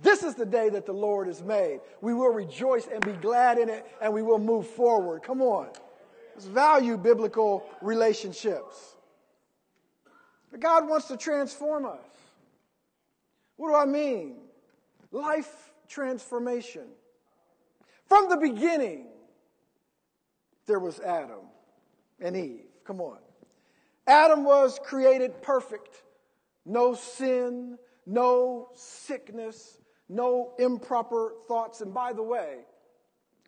This 0.00 0.22
is 0.22 0.34
the 0.34 0.46
day 0.46 0.68
that 0.70 0.86
the 0.86 0.92
Lord 0.92 1.26
has 1.26 1.42
made. 1.42 1.80
We 2.00 2.14
will 2.14 2.32
rejoice 2.32 2.86
and 2.86 3.04
be 3.04 3.12
glad 3.12 3.58
in 3.58 3.68
it, 3.68 3.86
and 4.00 4.12
we 4.12 4.22
will 4.22 4.38
move 4.38 4.66
forward. 4.66 5.22
Come 5.22 5.42
on. 5.42 5.68
Let's 6.34 6.46
value 6.46 6.96
biblical 6.96 7.68
relationships. 7.82 8.96
But 10.50 10.60
God 10.60 10.88
wants 10.88 11.08
to 11.08 11.16
transform 11.16 11.84
us. 11.84 11.98
What 13.56 13.70
do 13.70 13.74
I 13.74 13.86
mean? 13.86 14.36
Life 15.10 15.72
transformation. 15.88 16.86
From 18.06 18.28
the 18.28 18.36
beginning, 18.36 19.08
there 20.66 20.78
was 20.78 21.00
Adam 21.00 21.40
and 22.20 22.36
Eve. 22.36 22.66
Come 22.84 23.00
on. 23.00 23.18
Adam 24.08 24.42
was 24.42 24.80
created 24.82 25.42
perfect. 25.42 26.02
No 26.64 26.94
sin, 26.94 27.78
no 28.06 28.70
sickness, 28.74 29.78
no 30.08 30.54
improper 30.58 31.34
thoughts. 31.46 31.82
And 31.82 31.92
by 31.92 32.14
the 32.14 32.22
way, 32.22 32.60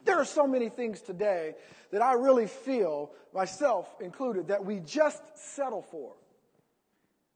there 0.05 0.19
are 0.19 0.25
so 0.25 0.47
many 0.47 0.69
things 0.69 1.01
today 1.01 1.55
that 1.91 2.03
I 2.03 2.13
really 2.13 2.47
feel, 2.47 3.11
myself 3.35 3.89
included, 4.01 4.49
that 4.49 4.65
we 4.65 4.81
just 4.81 5.23
settle 5.35 5.83
for. 5.83 6.13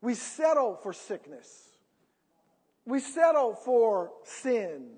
We 0.03 0.15
settle 0.15 0.77
for 0.77 0.93
sickness. 0.93 1.71
We 2.85 3.01
settle 3.01 3.55
for 3.55 4.13
sin, 4.25 4.89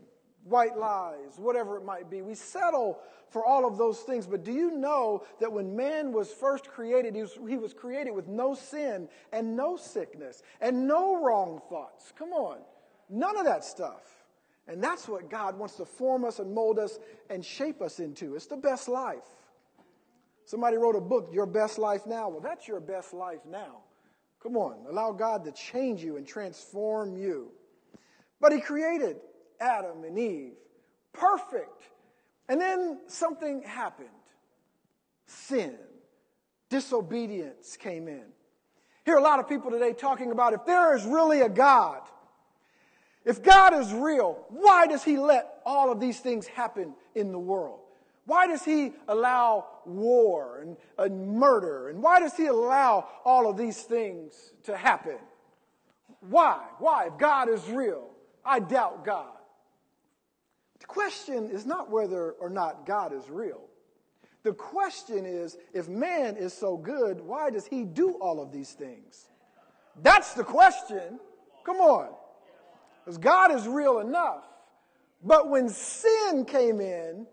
white 0.47 0.79
lies, 0.79 1.39
whatever 1.39 1.77
it 1.77 1.85
might 1.85 2.09
be. 2.09 2.23
We 2.23 2.35
settle 2.35 3.01
for 3.29 3.45
all 3.45 3.67
of 3.67 3.77
those 3.77 4.01
things. 4.01 4.27
But 4.27 4.45
do 4.45 4.53
you 4.53 4.71
know 4.71 5.25
that 5.41 5.53
when 5.53 5.77
man 5.77 6.13
was 6.13 6.31
first 6.31 6.69
created, 6.69 7.15
he 7.15 7.23
was, 7.23 7.39
he 7.49 7.57
was 7.57 7.75
created 7.75 8.13
with 8.13 8.29
no 8.29 8.55
sin 8.55 9.09
and 9.33 9.57
no 9.57 9.77
sickness 9.77 10.43
and 10.61 10.87
no 10.87 11.23
wrong 11.23 11.61
thoughts? 11.69 12.13
Come 12.17 12.33
on. 12.33 12.59
None 13.11 13.37
of 13.37 13.45
that 13.45 13.65
stuff. 13.65 14.03
And 14.69 14.83
that's 14.83 15.09
what 15.09 15.31
God 15.31 15.59
wants 15.59 15.77
to 15.77 15.85
form 15.85 16.25
us 16.25 16.39
and 16.39 16.53
mold 16.53 16.79
us 16.79 16.99
and 17.31 17.45
shape 17.45 17.83
us 17.83 18.01
into. 18.01 18.35
It's 18.35 18.47
the 18.47 18.57
best 18.57 18.89
life. 18.89 19.23
Somebody 20.45 20.77
wrote 20.77 20.97
a 20.97 21.01
book, 21.01 21.31
Your 21.33 21.47
Best 21.47 21.79
Life 21.79 22.07
Now. 22.07 22.29
Well, 22.29 22.41
that's 22.41 22.69
your 22.69 22.81
best 22.81 23.13
life 23.13 23.41
now. 23.49 23.79
Come 24.41 24.57
on, 24.57 24.77
allow 24.89 25.11
God 25.11 25.45
to 25.45 25.53
change 25.53 26.05
you 26.05 26.17
and 26.17 26.27
transform 26.27 27.17
you. 27.17 27.51
But 28.41 28.53
He 28.53 28.61
created 28.61 29.17
Adam 29.61 30.05
and 30.05 30.19
Eve 30.19 30.53
perfect. 31.13 31.83
And 32.49 32.61
then 32.61 33.01
something 33.09 33.63
happened 33.63 34.09
sin, 35.27 35.75
disobedience 36.71 37.77
came 37.77 38.07
in. 38.07 38.23
Hear 39.05 39.17
a 39.17 39.23
lot 39.23 39.41
of 39.41 39.49
people 39.49 39.71
today 39.71 39.93
talking 39.93 40.31
about 40.31 40.53
if 40.53 40.65
there 40.67 40.97
is 40.97 41.05
really 41.05 41.41
a 41.41 41.49
God, 41.49 42.01
if 43.25 43.43
God 43.43 43.75
is 43.75 43.93
real, 43.93 44.45
why 44.51 44.87
does 44.87 45.03
He 45.03 45.19
let 45.19 45.61
all 45.65 45.91
of 45.91 45.99
these 45.99 46.21
things 46.21 46.47
happen 46.47 46.95
in 47.15 47.33
the 47.33 47.39
world? 47.39 47.81
Why 48.25 48.47
does 48.47 48.65
He 48.65 48.93
allow 49.09 49.67
war 49.85 50.61
and, 50.63 50.77
and 50.97 51.37
murder? 51.37 51.89
And 51.89 52.03
why 52.03 52.21
does 52.21 52.37
He 52.37 52.47
allow 52.47 53.09
all 53.25 53.51
of 53.51 53.57
these 53.57 53.83
things 53.83 54.53
to 54.65 54.77
happen? 54.77 55.19
Why? 56.21 56.61
Why? 56.79 57.07
If 57.07 57.19
God 57.19 57.49
is 57.49 57.69
real, 57.69 58.11
I 58.45 58.61
doubt 58.61 59.05
God. 59.05 59.36
Question 60.97 61.51
is 61.51 61.67
not 61.67 61.91
whether 61.91 62.31
or 62.41 62.49
not 62.49 62.87
God 62.87 63.13
is 63.13 63.29
real. 63.29 63.61
The 64.45 64.55
question 64.55 65.27
is 65.27 65.59
if 65.75 65.91
man 65.91 66.39
is 66.39 66.55
so 66.55 66.79
good, 66.79 67.21
why 67.21 67.51
does 67.51 67.67
he 67.67 67.85
do 67.85 68.13
all 68.13 68.41
of 68.41 68.51
these 68.51 68.73
things? 68.73 69.29
That's 70.03 70.33
the 70.33 70.43
question. 70.43 71.21
Come 71.65 71.77
on. 71.77 72.15
Because 73.05 73.19
God 73.19 73.55
is 73.55 73.69
real 73.69 73.99
enough. 73.99 74.45
But 75.23 75.51
when 75.51 75.69
sin 75.69 76.47
came 76.47 76.81
in, 76.81 77.27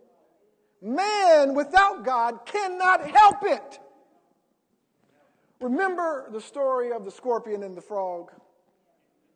man 0.81 1.53
without 1.53 2.03
God 2.03 2.45
cannot 2.45 3.09
help 3.09 3.43
it. 3.43 3.79
Remember 5.61 6.27
the 6.33 6.41
story 6.41 6.91
of 6.91 7.05
the 7.05 7.11
scorpion 7.11 7.63
and 7.63 7.77
the 7.77 7.81
frog? 7.81 8.29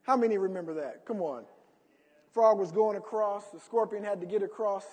How 0.01 0.17
many 0.17 0.37
remember 0.37 0.73
that? 0.73 1.05
Come 1.05 1.21
on. 1.21 1.45
Frog 2.37 2.59
was 2.59 2.71
going 2.71 2.97
across, 2.97 3.49
the 3.49 3.59
scorpion 3.59 4.03
had 4.03 4.21
to 4.21 4.27
get 4.27 4.43
across. 4.43 4.85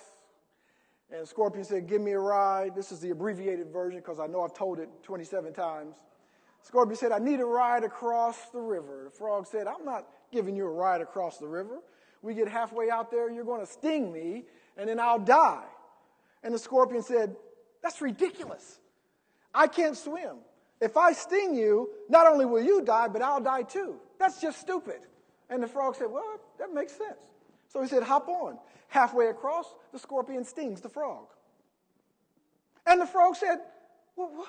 And 1.11 1.21
the 1.21 1.27
scorpion 1.27 1.63
said, 1.63 1.85
Give 1.87 2.01
me 2.01 2.13
a 2.13 2.19
ride. 2.19 2.73
This 2.73 2.91
is 2.91 3.01
the 3.01 3.11
abbreviated 3.11 3.71
version 3.71 3.99
because 3.99 4.19
I 4.19 4.25
know 4.25 4.41
I've 4.41 4.55
told 4.55 4.79
it 4.79 4.89
27 5.03 5.53
times. 5.53 5.93
The 6.61 6.65
Scorpion 6.65 6.97
said, 6.97 7.11
I 7.11 7.19
need 7.19 7.39
a 7.41 7.45
ride 7.45 7.83
across 7.83 8.49
the 8.49 8.59
river. 8.59 9.03
The 9.05 9.11
frog 9.11 9.45
said, 9.45 9.67
I'm 9.67 9.85
not 9.85 10.07
giving 10.31 10.55
you 10.55 10.65
a 10.65 10.71
ride 10.71 11.01
across 11.01 11.37
the 11.37 11.45
river. 11.45 11.81
We 12.23 12.33
get 12.33 12.47
halfway 12.47 12.89
out 12.89 13.11
there, 13.11 13.29
you're 13.29 13.45
going 13.45 13.61
to 13.61 13.71
sting 13.71 14.11
me, 14.11 14.45
and 14.75 14.89
then 14.89 14.99
I'll 14.99 15.19
die. 15.19 15.65
And 16.43 16.51
the 16.51 16.57
scorpion 16.57 17.03
said, 17.03 17.35
That's 17.83 18.01
ridiculous. 18.01 18.79
I 19.53 19.67
can't 19.67 19.95
swim. 19.95 20.37
If 20.81 20.97
I 20.97 21.13
sting 21.13 21.53
you, 21.53 21.91
not 22.09 22.25
only 22.25 22.47
will 22.47 22.63
you 22.63 22.81
die, 22.81 23.07
but 23.07 23.21
I'll 23.21 23.39
die 23.39 23.61
too. 23.61 23.97
That's 24.17 24.41
just 24.41 24.59
stupid. 24.59 25.01
And 25.47 25.61
the 25.61 25.67
frog 25.67 25.95
said, 25.95 26.07
Well, 26.09 26.39
that 26.57 26.73
makes 26.73 26.93
sense. 26.93 27.34
So 27.75 27.81
he 27.81 27.89
said, 27.89 28.03
Hop 28.03 28.29
on. 28.29 28.57
Halfway 28.87 29.27
across, 29.27 29.75
the 29.91 29.99
scorpion 29.99 30.45
stings 30.45 30.79
the 30.79 30.87
frog. 30.87 31.25
And 32.87 33.01
the 33.01 33.05
frog 33.05 33.35
said, 33.35 33.57
well, 34.15 34.47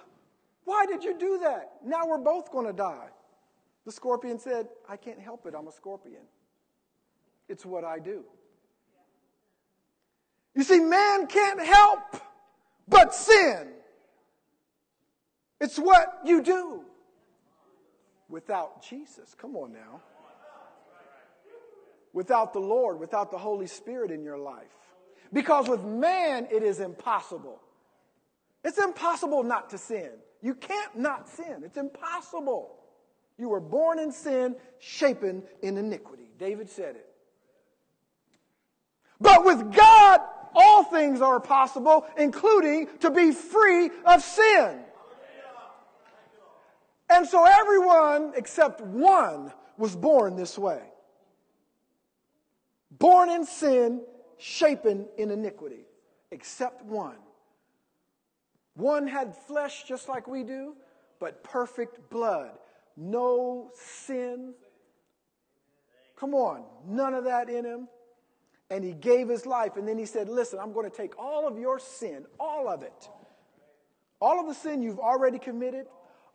Why 0.65 0.87
did 0.87 1.03
you 1.03 1.19
do 1.19 1.41
that? 1.43 1.73
Now 1.85 2.07
we're 2.07 2.19
both 2.19 2.53
going 2.53 2.67
to 2.67 2.73
die. 2.73 3.09
The 3.85 3.91
scorpion 3.91 4.39
said, 4.39 4.69
I 4.89 4.97
can't 4.97 5.19
help 5.19 5.45
it. 5.45 5.55
I'm 5.59 5.67
a 5.67 5.73
scorpion. 5.73 6.23
It's 7.49 7.67
what 7.67 7.83
I 7.83 7.99
do. 7.99 8.23
You 10.55 10.63
see, 10.63 10.79
man 10.79 11.27
can't 11.27 11.61
help 11.61 12.23
but 12.87 13.13
sin. 13.13 13.71
It's 15.61 15.81
what 15.81 16.21
you 16.25 16.43
do 16.43 16.85
without 18.29 18.85
Jesus. 18.85 19.35
Come 19.37 19.57
on 19.57 19.73
now. 19.73 20.01
Without 22.17 22.55
the 22.55 22.61
Lord, 22.61 22.99
without 22.99 23.31
the 23.31 23.37
Holy 23.37 23.67
Spirit 23.67 24.11
in 24.11 24.25
your 24.25 24.39
life. 24.39 24.65
Because 25.35 25.69
with 25.69 25.85
man, 25.85 26.49
it 26.51 26.63
is 26.63 26.81
impossible. 26.81 27.61
It's 28.65 28.79
impossible 28.79 29.43
not 29.43 29.69
to 29.69 29.77
sin. 29.77 30.09
You 30.41 30.55
can't 30.55 30.97
not 30.97 31.29
sin. 31.29 31.57
It's 31.63 31.77
impossible. 31.77 32.75
You 33.37 33.51
were 33.51 33.61
born 33.61 33.99
in 33.99 34.13
sin, 34.13 34.57
shapen 34.79 35.43
in 35.61 35.77
iniquity. 35.77 36.31
David 36.39 36.71
said 36.71 36.97
it. 36.97 37.07
But 39.21 39.45
with 39.45 39.75
God, 39.75 40.21
all 40.55 40.85
things 40.85 41.21
are 41.21 41.39
possible, 41.39 42.07
including 42.17 42.89
to 43.01 43.11
be 43.11 43.33
free 43.33 43.91
of 44.07 44.23
sin. 44.23 44.79
And 47.11 47.27
so 47.27 47.45
everyone 47.45 48.33
except 48.37 48.81
one 48.81 49.53
was 49.77 49.95
born 49.95 50.37
this 50.37 50.57
way. 50.57 50.81
Born 52.99 53.31
in 53.31 53.45
sin, 53.45 54.03
shapen 54.39 55.07
in 55.19 55.31
iniquity, 55.31 55.87
except 56.31 56.85
one. 56.85 57.17
One 58.75 59.07
had 59.07 59.35
flesh 59.35 59.85
just 59.85 60.09
like 60.09 60.27
we 60.29 60.43
do, 60.43 60.75
but 61.19 61.43
perfect 61.43 62.11
blood 62.11 62.59
no 62.97 63.71
sin. 63.75 64.55
Come 66.19 66.35
on, 66.35 66.65
none 66.87 67.15
of 67.15 67.25
that 67.25 67.49
in 67.49 67.65
him. 67.65 67.89
and 68.69 68.83
he 68.83 68.93
gave 68.95 69.29
his 69.29 69.47
life. 69.47 69.77
And 69.77 69.87
then 69.87 69.97
he 69.97 70.07
said, 70.07 70.29
Listen, 70.29 70.59
I'm 70.59 70.73
going 70.73 70.91
to 70.91 70.97
take 70.97 71.17
all 71.19 71.47
of 71.47 71.57
your 71.59 71.79
sin, 71.79 72.27
all 72.41 72.69
of 72.69 72.83
it, 72.83 73.09
all 74.21 74.41
of 74.41 74.49
the 74.49 74.55
sin 74.55 74.83
you've 74.83 74.99
already 74.99 75.39
committed, 75.39 75.87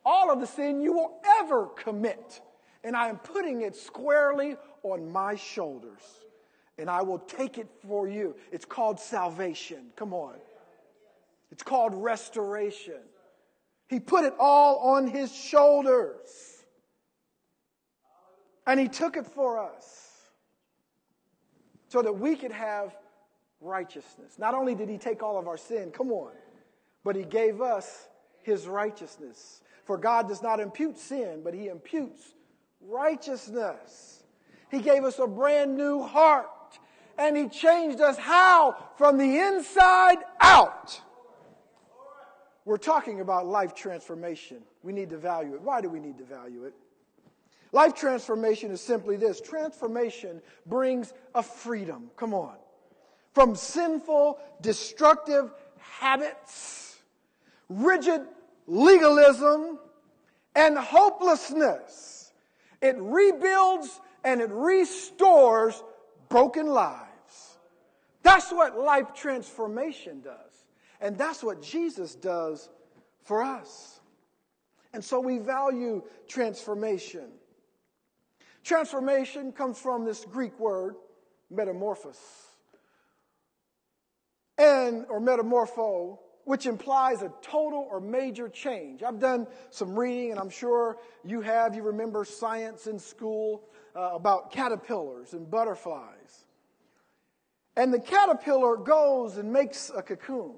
all 0.05 0.31
of 0.31 0.39
the 0.39 0.47
sin 0.47 0.81
you 0.81 0.93
will 0.93 1.19
ever 1.41 1.65
commit, 1.65 2.41
and 2.85 2.95
I 2.95 3.09
am 3.09 3.17
putting 3.17 3.63
it 3.63 3.75
squarely 3.75 4.55
on 4.83 5.11
my 5.11 5.35
shoulders. 5.35 6.01
And 6.77 6.89
I 6.89 7.01
will 7.01 7.19
take 7.19 7.57
it 7.57 7.67
for 7.87 8.07
you. 8.07 8.35
It's 8.51 8.65
called 8.65 8.99
salvation. 8.99 9.87
Come 9.95 10.13
on. 10.13 10.35
It's 11.51 11.63
called 11.63 11.93
restoration. 11.93 13.01
He 13.87 13.99
put 13.99 14.23
it 14.23 14.33
all 14.39 14.77
on 14.77 15.07
his 15.07 15.35
shoulders. 15.35 16.63
And 18.65 18.79
he 18.79 18.87
took 18.87 19.17
it 19.17 19.27
for 19.27 19.59
us 19.59 20.11
so 21.89 22.01
that 22.01 22.13
we 22.13 22.35
could 22.35 22.53
have 22.53 22.95
righteousness. 23.59 24.39
Not 24.39 24.53
only 24.53 24.75
did 24.75 24.87
he 24.87 24.97
take 24.97 25.21
all 25.21 25.37
of 25.37 25.47
our 25.47 25.57
sin, 25.57 25.91
come 25.91 26.11
on, 26.11 26.31
but 27.03 27.15
he 27.15 27.23
gave 27.23 27.61
us 27.61 28.07
his 28.43 28.67
righteousness. 28.67 29.61
For 29.83 29.97
God 29.97 30.29
does 30.29 30.41
not 30.41 30.59
impute 30.59 30.97
sin, 30.97 31.41
but 31.43 31.53
he 31.53 31.67
imputes 31.67 32.33
righteousness. 32.79 34.23
He 34.69 34.79
gave 34.79 35.03
us 35.03 35.19
a 35.19 35.27
brand 35.27 35.75
new 35.75 36.01
heart 36.01 36.47
and 37.17 37.35
he 37.35 37.47
changed 37.47 38.01
us 38.01 38.17
how? 38.17 38.77
From 38.97 39.17
the 39.17 39.37
inside 39.39 40.19
out. 40.39 40.99
We're 42.65 42.77
talking 42.77 43.21
about 43.21 43.47
life 43.47 43.73
transformation. 43.73 44.57
We 44.83 44.93
need 44.93 45.09
to 45.09 45.17
value 45.17 45.55
it. 45.55 45.61
Why 45.61 45.81
do 45.81 45.89
we 45.89 45.99
need 45.99 46.17
to 46.19 46.23
value 46.23 46.65
it? 46.65 46.73
Life 47.71 47.95
transformation 47.95 48.71
is 48.71 48.81
simply 48.81 49.15
this 49.15 49.39
transformation 49.39 50.41
brings 50.65 51.13
a 51.33 51.41
freedom. 51.41 52.11
Come 52.17 52.33
on. 52.33 52.55
From 53.33 53.55
sinful, 53.55 54.39
destructive 54.61 55.51
habits, 55.79 56.97
rigid 57.69 58.21
legalism, 58.67 59.79
and 60.55 60.77
hopelessness. 60.77 62.33
It 62.81 62.95
rebuilds 62.99 64.01
and 64.23 64.41
it 64.41 64.49
restores 64.51 65.81
broken 66.31 66.65
lives. 66.65 67.57
That's 68.23 68.51
what 68.51 68.79
life 68.79 69.13
transformation 69.13 70.21
does. 70.21 70.65
And 71.01 71.17
that's 71.17 71.43
what 71.43 71.61
Jesus 71.61 72.15
does 72.15 72.69
for 73.23 73.43
us. 73.43 73.99
And 74.93 75.03
so 75.03 75.19
we 75.19 75.37
value 75.37 76.03
transformation. 76.27 77.29
Transformation 78.63 79.51
comes 79.51 79.79
from 79.79 80.05
this 80.05 80.25
Greek 80.25 80.57
word, 80.59 80.95
metamorphos, 81.53 82.17
and 84.57 85.05
or 85.09 85.19
metamorpho, 85.19 86.19
which 86.45 86.65
implies 86.65 87.23
a 87.23 87.31
total 87.41 87.87
or 87.89 87.99
major 87.99 88.47
change. 88.47 89.01
I've 89.01 89.19
done 89.19 89.47
some 89.71 89.97
reading, 89.97 90.31
and 90.31 90.39
I'm 90.39 90.49
sure 90.49 90.97
you 91.23 91.41
have. 91.41 91.75
You 91.75 91.83
remember 91.83 92.23
science 92.25 92.87
in 92.87 92.99
school 92.99 93.63
uh, 93.95 94.11
about 94.13 94.51
caterpillars 94.51 95.33
and 95.33 95.49
butterflies. 95.49 96.45
And 97.75 97.93
the 97.93 97.99
caterpillar 97.99 98.77
goes 98.77 99.37
and 99.37 99.51
makes 99.51 99.91
a 99.95 100.01
cocoon. 100.01 100.55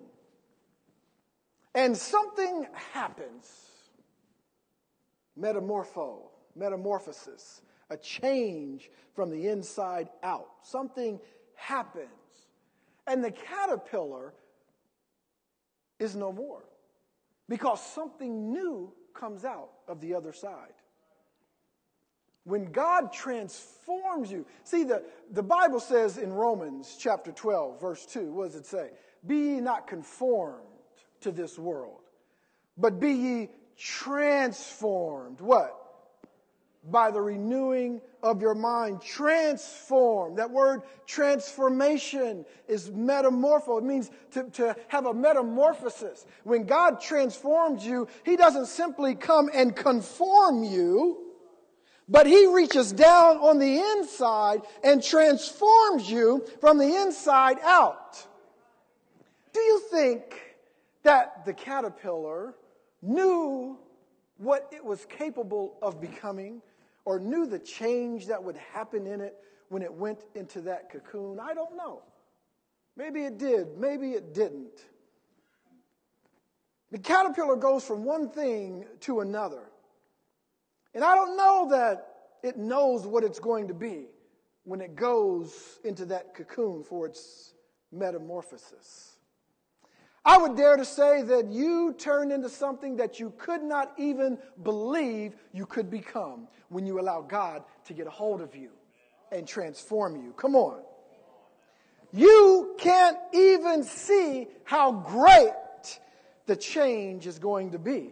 And 1.75 1.95
something 1.97 2.67
happens. 2.91 3.69
Metamorpho, 5.39 6.29
metamorphosis 6.55 7.61
a 7.93 7.97
change 7.97 8.89
from 9.15 9.29
the 9.29 9.47
inside 9.47 10.09
out. 10.23 10.49
Something 10.63 11.19
happens. 11.55 12.09
And 13.07 13.23
the 13.23 13.31
caterpillar 13.31 14.33
is 15.99 16.15
no 16.15 16.31
more 16.31 16.63
because 17.47 17.81
something 17.81 18.51
new 18.51 18.91
comes 19.13 19.45
out 19.45 19.69
of 19.87 20.01
the 20.01 20.15
other 20.15 20.33
side. 20.33 20.73
When 22.45 22.65
God 22.71 23.13
transforms 23.13 24.31
you, 24.31 24.45
see, 24.63 24.83
the, 24.83 25.03
the 25.31 25.43
Bible 25.43 25.79
says 25.79 26.17
in 26.17 26.33
Romans 26.33 26.98
chapter 27.00 27.31
12, 27.31 27.79
verse 27.79 28.05
2, 28.05 28.31
what 28.31 28.46
does 28.46 28.55
it 28.55 28.65
say? 28.65 28.89
Be 29.25 29.37
ye 29.37 29.61
not 29.61 29.87
conformed 29.87 30.59
to 31.22 31.31
this 31.31 31.57
world, 31.57 32.01
but 32.77 33.00
be 33.00 33.11
ye 33.11 33.50
transformed. 33.77 35.39
What? 35.39 35.83
by 36.89 37.11
the 37.11 37.22
renewing 37.22 38.01
of 38.22 38.41
your 38.41 38.55
mind. 38.55 39.01
Transform. 39.01 40.35
That 40.35 40.51
word 40.51 40.81
transformation 41.05 42.46
is 42.68 42.89
metamorpho. 42.91 43.79
It 43.79 43.83
means 43.85 44.11
to, 44.31 44.50
to 44.51 44.75
have 44.89 45.05
a 45.05 45.13
metamorphosis. 45.13 46.25
When 46.44 46.65
God 46.65 47.00
transforms 47.00 47.85
you, 47.85 48.07
He 48.25 48.35
doesn't 48.35 48.68
simply 48.68 49.15
come 49.15 49.50
and 49.53 49.75
conform 49.75 50.63
you, 50.63 51.32
but 52.07 52.27
He 52.27 52.48
reaches 52.48 52.92
down 52.92 53.37
on 53.37 53.59
the 53.59 53.79
inside 53.79 54.61
and 54.83 55.03
transforms 55.03 56.09
you 56.09 56.46
from 56.59 56.77
the 56.77 56.96
inside 56.96 57.57
out. 57.63 58.25
Do 59.53 59.59
you 59.59 59.79
think 59.92 60.57
that 61.03 61.46
the 61.46 61.53
caterpillar 61.53 62.55
knew 63.01 63.77
what 64.37 64.70
it 64.72 64.83
was 64.83 65.05
capable 65.05 65.77
of 65.81 66.01
becoming 66.01 66.61
or 67.05 67.20
knew 67.20 67.46
the 67.46 67.59
change 67.59 68.27
that 68.27 68.42
would 68.42 68.57
happen 68.57 69.05
in 69.05 69.22
it 69.22 69.35
when 69.70 69.81
it 69.81 69.94
went 69.94 70.25
into 70.35 70.61
that 70.61 70.92
cocoon. 70.92 71.39
I 71.39 71.53
don't 71.53 71.75
know. 71.75 72.01
Maybe 72.96 73.24
it 73.25 73.37
did, 73.37 73.77
maybe 73.77 74.11
it 74.11 74.33
didn't. 74.33 74.85
The 76.92 77.00
caterpillar 77.00 77.55
goes 77.55 77.83
from 77.83 78.03
one 78.03 78.29
thing 78.29 78.85
to 79.01 79.22
another. 79.22 79.63
And 80.94 81.03
I 81.03 81.16
don't 81.16 81.38
know 81.38 81.68
that 81.72 82.08
it 82.44 82.58
knows 82.58 83.08
what 83.08 83.24
it's 83.24 83.40
going 83.40 83.68
to 83.70 83.74
be 83.74 84.06
when 84.64 84.82
it 84.82 84.96
goes 84.96 85.79
into 85.84 86.06
that 86.06 86.36
cocoon 86.36 86.84
for 86.84 87.06
its 87.06 87.53
metamorphosis. 87.92 89.18
I 90.25 90.38
would 90.38 90.56
dare 90.56 90.77
to 90.77 90.86
say 90.86 91.22
that 91.24 91.48
you 91.48 91.94
turn 91.98 92.32
into 92.32 92.50
something 92.50 92.96
that 92.98 93.20
you 93.20 93.34
could 93.38 93.62
not 93.62 93.92
even 93.98 94.38
believe 94.64 95.36
you 95.51 95.66
could 95.66 95.90
become 95.90 96.48
when 96.70 96.86
you 96.86 97.00
allow 97.00 97.22
God 97.22 97.64
to 97.86 97.94
get 97.94 98.08
a 98.08 98.12
hold 98.12 98.40
of 98.40 98.56
you 98.56 98.70
and 99.34 99.46
transform 99.46 100.16
you. 100.16 100.32
Come 100.38 100.56
on. 100.56 100.79
You 102.14 102.75
can't 102.77 103.18
even 103.34 103.84
see 103.84 104.48
how 104.64 104.92
great 104.92 106.00
the 106.46 106.56
change 106.56 107.27
is 107.27 107.40
going 107.40 107.72
to 107.72 107.79
be. 107.79 108.12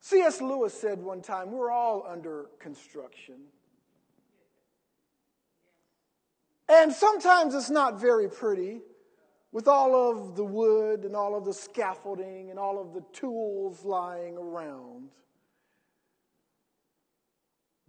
C.S. 0.00 0.40
Lewis 0.40 0.72
said 0.72 1.02
one 1.02 1.20
time, 1.20 1.52
We're 1.52 1.70
all 1.70 2.04
under 2.08 2.46
construction. 2.58 3.36
And 6.68 6.92
sometimes 6.92 7.54
it's 7.54 7.70
not 7.70 8.00
very 8.00 8.28
pretty 8.28 8.80
with 9.52 9.66
all 9.66 10.10
of 10.10 10.36
the 10.36 10.44
wood 10.44 11.04
and 11.04 11.16
all 11.16 11.36
of 11.36 11.44
the 11.44 11.52
scaffolding 11.52 12.50
and 12.50 12.58
all 12.58 12.80
of 12.80 12.94
the 12.94 13.02
tools 13.12 13.84
lying 13.84 14.36
around. 14.36 15.08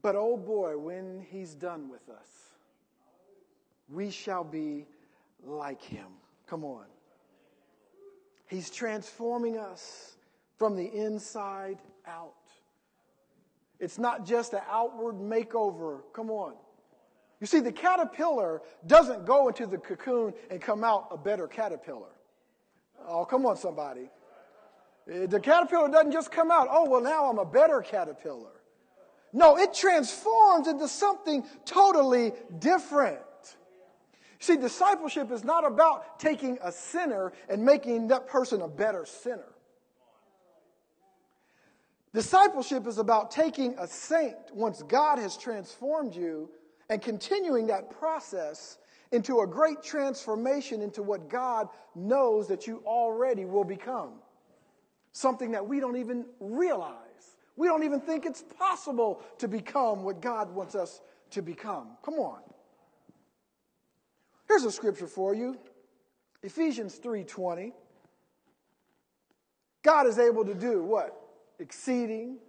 But 0.02 0.16
oh 0.16 0.36
boy, 0.36 0.78
when 0.80 1.24
he's 1.30 1.54
done 1.54 1.90
with 1.90 2.10
us, 2.10 2.28
we 3.88 4.10
shall 4.10 4.44
be 4.44 4.88
like 5.46 5.82
him. 5.82 6.08
Come 6.48 6.64
on. 6.64 6.86
He's 8.48 8.72
transforming 8.72 9.58
us 9.58 10.18
from 10.62 10.76
the 10.76 10.94
inside 10.94 11.80
out. 12.06 12.36
It's 13.80 13.98
not 13.98 14.28
just 14.28 14.54
an 14.54 14.62
outward 14.70 15.16
makeover. 15.16 16.02
Come 16.14 16.30
on. 16.30 16.54
You 17.40 17.48
see, 17.48 17.62
the 17.62 17.72
caterpillar 17.72 18.62
doesn't 18.86 19.26
go 19.26 19.48
into 19.48 19.66
the 19.66 19.80
cocoon 19.80 20.36
and 20.52 20.62
come 20.62 20.84
out 20.84 21.08
a 21.10 21.18
better 21.18 21.48
caterpillar. 21.48 22.12
Oh, 23.08 23.26
come 23.26 23.44
on, 23.48 23.58
somebody. 23.58 24.12
Eh, 25.12 25.26
the 25.26 25.40
caterpillar 25.40 25.90
doesn't 25.90 26.12
just 26.12 26.32
come 26.32 26.52
out, 26.52 26.68
oh, 26.70 26.88
well, 26.88 27.02
now 27.02 27.28
I'm 27.28 27.40
a 27.40 27.46
better 27.46 27.82
caterpillar. 27.82 28.62
No, 29.34 29.58
it 29.58 29.74
transforms 29.74 30.68
into 30.68 30.88
something 30.88 31.44
totally 31.66 32.34
different. 32.60 33.18
See, 34.38 34.58
discipleship 34.58 35.32
is 35.32 35.44
not 35.44 35.66
about 35.66 36.20
taking 36.20 36.60
a 36.62 36.72
sinner 36.72 37.34
and 37.50 37.66
making 37.66 38.10
that 38.10 38.28
person 38.28 38.62
a 38.62 38.68
better 38.68 39.08
sinner. 39.08 39.56
Discipleship 42.14 42.88
is 42.88 42.98
about 42.98 43.32
taking 43.32 43.76
a 43.80 43.88
saint, 43.88 44.36
once 44.54 44.84
God 44.84 45.18
has 45.18 45.38
transformed 45.38 46.14
you, 46.14 46.50
and 46.90 47.02
continuing 47.02 47.68
that 47.68 47.90
process 47.90 48.78
into 49.12 49.42
a 49.42 49.48
great 49.48 49.82
transformation 49.82 50.82
into 50.82 51.04
what 51.04 51.30
God 51.30 51.70
knows 51.96 52.48
that 52.50 52.68
you 52.68 52.82
already 52.86 53.46
will 53.46 53.64
become. 53.64 54.14
Something 55.14 55.52
that 55.52 55.66
we 55.66 55.80
don't 55.80 55.98
even 55.98 56.26
realize. 56.40 56.98
We 57.56 57.68
don't 57.68 57.84
even 57.84 58.02
think 58.02 58.26
it's 58.26 58.44
possible 58.58 59.22
to 59.38 59.48
become 59.48 60.04
what 60.04 60.22
God 60.22 60.54
wants 60.54 60.76
us 60.76 61.02
to 61.32 61.42
become. 61.42 61.98
Come 62.04 62.16
on. 62.16 62.40
Here's 64.48 64.64
a 64.64 64.72
scripture 64.72 65.08
for 65.08 65.34
you. 65.34 65.58
Ephesians 66.44 66.98
3:20. 66.98 67.74
God 69.82 70.08
is 70.08 70.20
able 70.20 70.46
to 70.46 70.54
do 70.54 70.84
what? 70.84 71.21
Exceeding, 71.62 72.40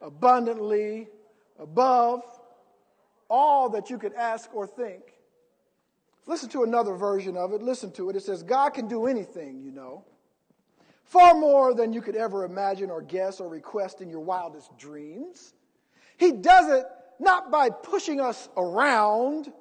abundantly, 0.00 1.08
above 1.58 2.22
all 3.28 3.70
that 3.70 3.88
you 3.88 3.98
could 3.98 4.12
ask 4.12 4.54
or 4.54 4.66
think. 4.66 5.02
Listen 6.26 6.48
to 6.50 6.62
another 6.62 6.94
version 6.94 7.36
of 7.36 7.52
it. 7.52 7.62
Listen 7.62 7.90
to 7.92 8.10
it. 8.10 8.16
It 8.16 8.22
says, 8.22 8.42
God 8.42 8.70
can 8.70 8.86
do 8.88 9.06
anything, 9.06 9.62
you 9.62 9.72
know. 9.72 10.04
Far 11.04 11.34
more 11.34 11.74
than 11.74 11.92
you 11.92 12.00
could 12.00 12.14
ever 12.14 12.44
imagine 12.44 12.90
or 12.90 13.02
guess 13.02 13.40
or 13.40 13.48
request 13.48 14.00
in 14.00 14.08
your 14.08 14.20
wildest 14.20 14.76
dreams. 14.78 15.54
He 16.16 16.32
does 16.32 16.70
it 16.70 16.84
not 17.18 17.50
by 17.50 17.70
pushing 17.70 18.20
us 18.20 18.48
around, 18.56 19.52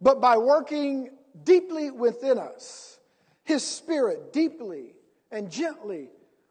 but 0.00 0.20
by 0.20 0.36
working 0.36 1.10
deeply 1.44 1.90
within 1.90 2.38
us. 2.38 2.98
His 3.44 3.64
spirit 3.64 4.32
deeply 4.32 4.94
and 5.30 5.50
gently 5.50 6.10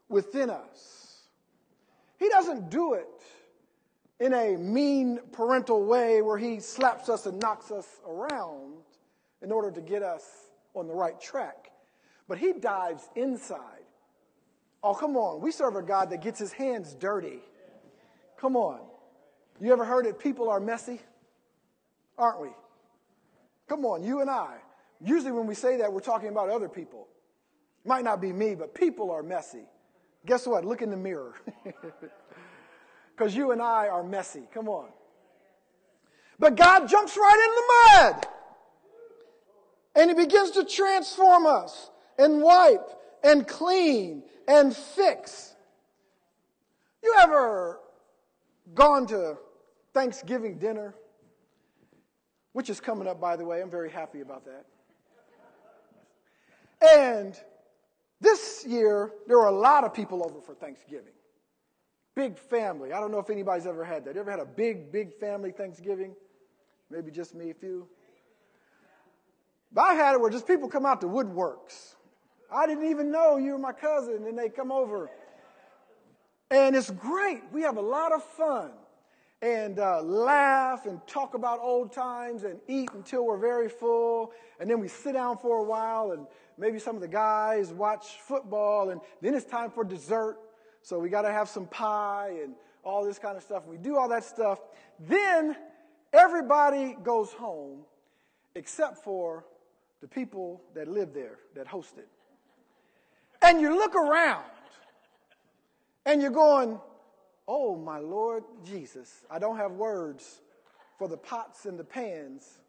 within 0.09 0.49
us. 0.49 1.02
He 2.23 2.29
doesn't 2.29 2.69
do 2.69 2.93
it 2.93 3.05
in 4.21 4.33
a 4.33 4.55
mean 4.55 5.19
parental 5.33 5.83
way 5.83 6.21
where 6.21 6.37
he 6.37 6.61
slaps 6.61 7.09
us 7.09 7.25
and 7.25 7.37
knocks 7.37 7.69
us 7.69 7.85
around 8.07 8.75
in 9.41 9.51
order 9.51 9.69
to 9.69 9.81
get 9.81 10.03
us 10.03 10.23
on 10.73 10.87
the 10.87 10.93
right 10.93 11.19
track. 11.19 11.71
But 12.29 12.37
he 12.37 12.53
dives 12.53 13.09
inside. 13.17 13.83
Oh, 14.81 14.93
come 14.93 15.17
on. 15.17 15.41
We 15.41 15.51
serve 15.51 15.75
a 15.75 15.81
God 15.81 16.11
that 16.11 16.21
gets 16.21 16.39
his 16.39 16.53
hands 16.53 16.93
dirty. 16.93 17.39
Come 18.37 18.55
on. 18.55 18.79
You 19.59 19.73
ever 19.73 19.83
heard 19.83 20.05
it? 20.05 20.17
People 20.17 20.49
are 20.49 20.61
messy? 20.61 21.01
Aren't 22.17 22.39
we? 22.39 22.49
Come 23.67 23.83
on, 23.83 24.01
you 24.01 24.21
and 24.21 24.29
I. 24.29 24.59
Usually, 25.01 25.33
when 25.33 25.45
we 25.45 25.55
say 25.55 25.75
that, 25.75 25.91
we're 25.91 25.99
talking 25.99 26.29
about 26.29 26.49
other 26.49 26.69
people. 26.69 27.09
Might 27.83 28.05
not 28.05 28.21
be 28.21 28.31
me, 28.31 28.55
but 28.55 28.73
people 28.73 29.11
are 29.11 29.23
messy. 29.23 29.65
Guess 30.25 30.47
what? 30.47 30.65
Look 30.65 30.81
in 30.81 30.89
the 30.89 30.97
mirror. 30.97 31.33
Because 33.15 33.35
you 33.35 33.51
and 33.51 33.61
I 33.61 33.87
are 33.87 34.03
messy. 34.03 34.43
Come 34.53 34.67
on. 34.67 34.89
But 36.39 36.55
God 36.55 36.87
jumps 36.87 37.15
right 37.15 37.47
in 37.47 38.11
the 38.11 38.13
mud. 38.13 38.27
And 39.95 40.09
He 40.09 40.25
begins 40.25 40.51
to 40.51 40.65
transform 40.65 41.45
us 41.45 41.91
and 42.17 42.41
wipe 42.41 42.89
and 43.23 43.47
clean 43.47 44.23
and 44.47 44.75
fix. 44.75 45.53
You 47.03 47.15
ever 47.19 47.79
gone 48.73 49.05
to 49.07 49.37
Thanksgiving 49.93 50.57
dinner? 50.57 50.95
Which 52.53 52.69
is 52.69 52.79
coming 52.79 53.07
up, 53.07 53.19
by 53.19 53.35
the 53.35 53.45
way. 53.45 53.61
I'm 53.61 53.69
very 53.69 53.91
happy 53.91 54.21
about 54.21 54.43
that. 54.45 54.65
And 56.95 57.39
this 58.23 58.65
year, 58.67 59.11
there 59.27 59.37
were 59.37 59.47
a 59.47 59.51
lot 59.51 59.83
of 59.83 59.93
people 59.93 60.23
over 60.23 60.41
for 60.41 60.55
Thanksgiving. 60.55 61.13
Big 62.15 62.37
family. 62.37 62.93
I 62.93 62.99
don't 62.99 63.11
know 63.11 63.19
if 63.19 63.29
anybody's 63.29 63.67
ever 63.67 63.83
had 63.83 64.05
that. 64.05 64.15
You 64.15 64.21
ever 64.21 64.31
had 64.31 64.39
a 64.39 64.45
big, 64.45 64.91
big 64.91 65.13
family 65.19 65.51
Thanksgiving? 65.51 66.15
Maybe 66.89 67.11
just 67.11 67.35
me, 67.35 67.49
a 67.49 67.53
few. 67.53 67.87
But 69.71 69.81
I 69.81 69.93
had 69.95 70.13
it 70.13 70.21
where 70.21 70.29
just 70.29 70.47
people 70.47 70.69
come 70.69 70.85
out 70.85 71.01
to 71.01 71.07
woodworks. 71.07 71.95
I 72.53 72.67
didn't 72.67 72.89
even 72.89 73.11
know 73.11 73.37
you 73.37 73.53
were 73.53 73.57
my 73.57 73.71
cousin, 73.71 74.25
and 74.27 74.37
they 74.37 74.49
come 74.49 74.71
over. 74.71 75.09
And 76.51 76.75
it's 76.75 76.91
great. 76.91 77.41
We 77.51 77.63
have 77.63 77.77
a 77.77 77.81
lot 77.81 78.13
of 78.13 78.23
fun 78.23 78.71
and 79.43 79.77
uh, 79.77 80.01
laugh 80.01 80.85
and 80.85 81.05
talk 81.05 81.33
about 81.33 81.59
old 81.59 81.91
times 81.91 82.45
and 82.45 82.61
eat 82.69 82.89
until 82.93 83.25
we're 83.25 83.37
very 83.37 83.67
full. 83.67 84.31
And 84.57 84.69
then 84.69 84.79
we 84.79 84.87
sit 84.87 85.13
down 85.13 85.37
for 85.37 85.57
a 85.57 85.63
while, 85.63 86.13
and 86.13 86.25
maybe 86.57 86.79
some 86.79 86.95
of 86.95 87.01
the 87.01 87.09
guys 87.09 87.73
watch 87.73 88.21
football, 88.21 88.91
and 88.91 89.01
then 89.21 89.33
it's 89.33 89.45
time 89.45 89.69
for 89.69 89.83
dessert. 89.83 90.37
So 90.81 90.97
we 90.97 91.09
got 91.09 91.23
to 91.23 91.31
have 91.31 91.49
some 91.49 91.65
pie 91.67 92.39
and 92.41 92.55
all 92.85 93.03
this 93.03 93.19
kind 93.19 93.35
of 93.35 93.43
stuff. 93.43 93.65
We 93.67 93.75
do 93.75 93.97
all 93.97 94.07
that 94.09 94.23
stuff. 94.23 94.59
Then 94.97 95.57
everybody 96.13 96.95
goes 97.03 97.33
home 97.33 97.79
except 98.55 99.03
for 99.03 99.43
the 99.99 100.07
people 100.07 100.61
that 100.73 100.87
live 100.87 101.13
there, 101.13 101.39
that 101.55 101.67
hosted. 101.67 102.07
And 103.41 103.59
you 103.59 103.75
look 103.75 103.93
around 103.93 104.45
and 106.05 106.21
you're 106.21 106.31
going, 106.31 106.79
Oh, 107.47 107.75
my 107.75 107.99
Lord 107.99 108.43
Jesus, 108.65 109.21
I 109.29 109.39
don't 109.39 109.57
have 109.57 109.71
words 109.71 110.41
for 110.97 111.07
the 111.07 111.17
pots 111.17 111.65
and 111.65 111.77
the 111.77 111.83
pans 111.83 112.59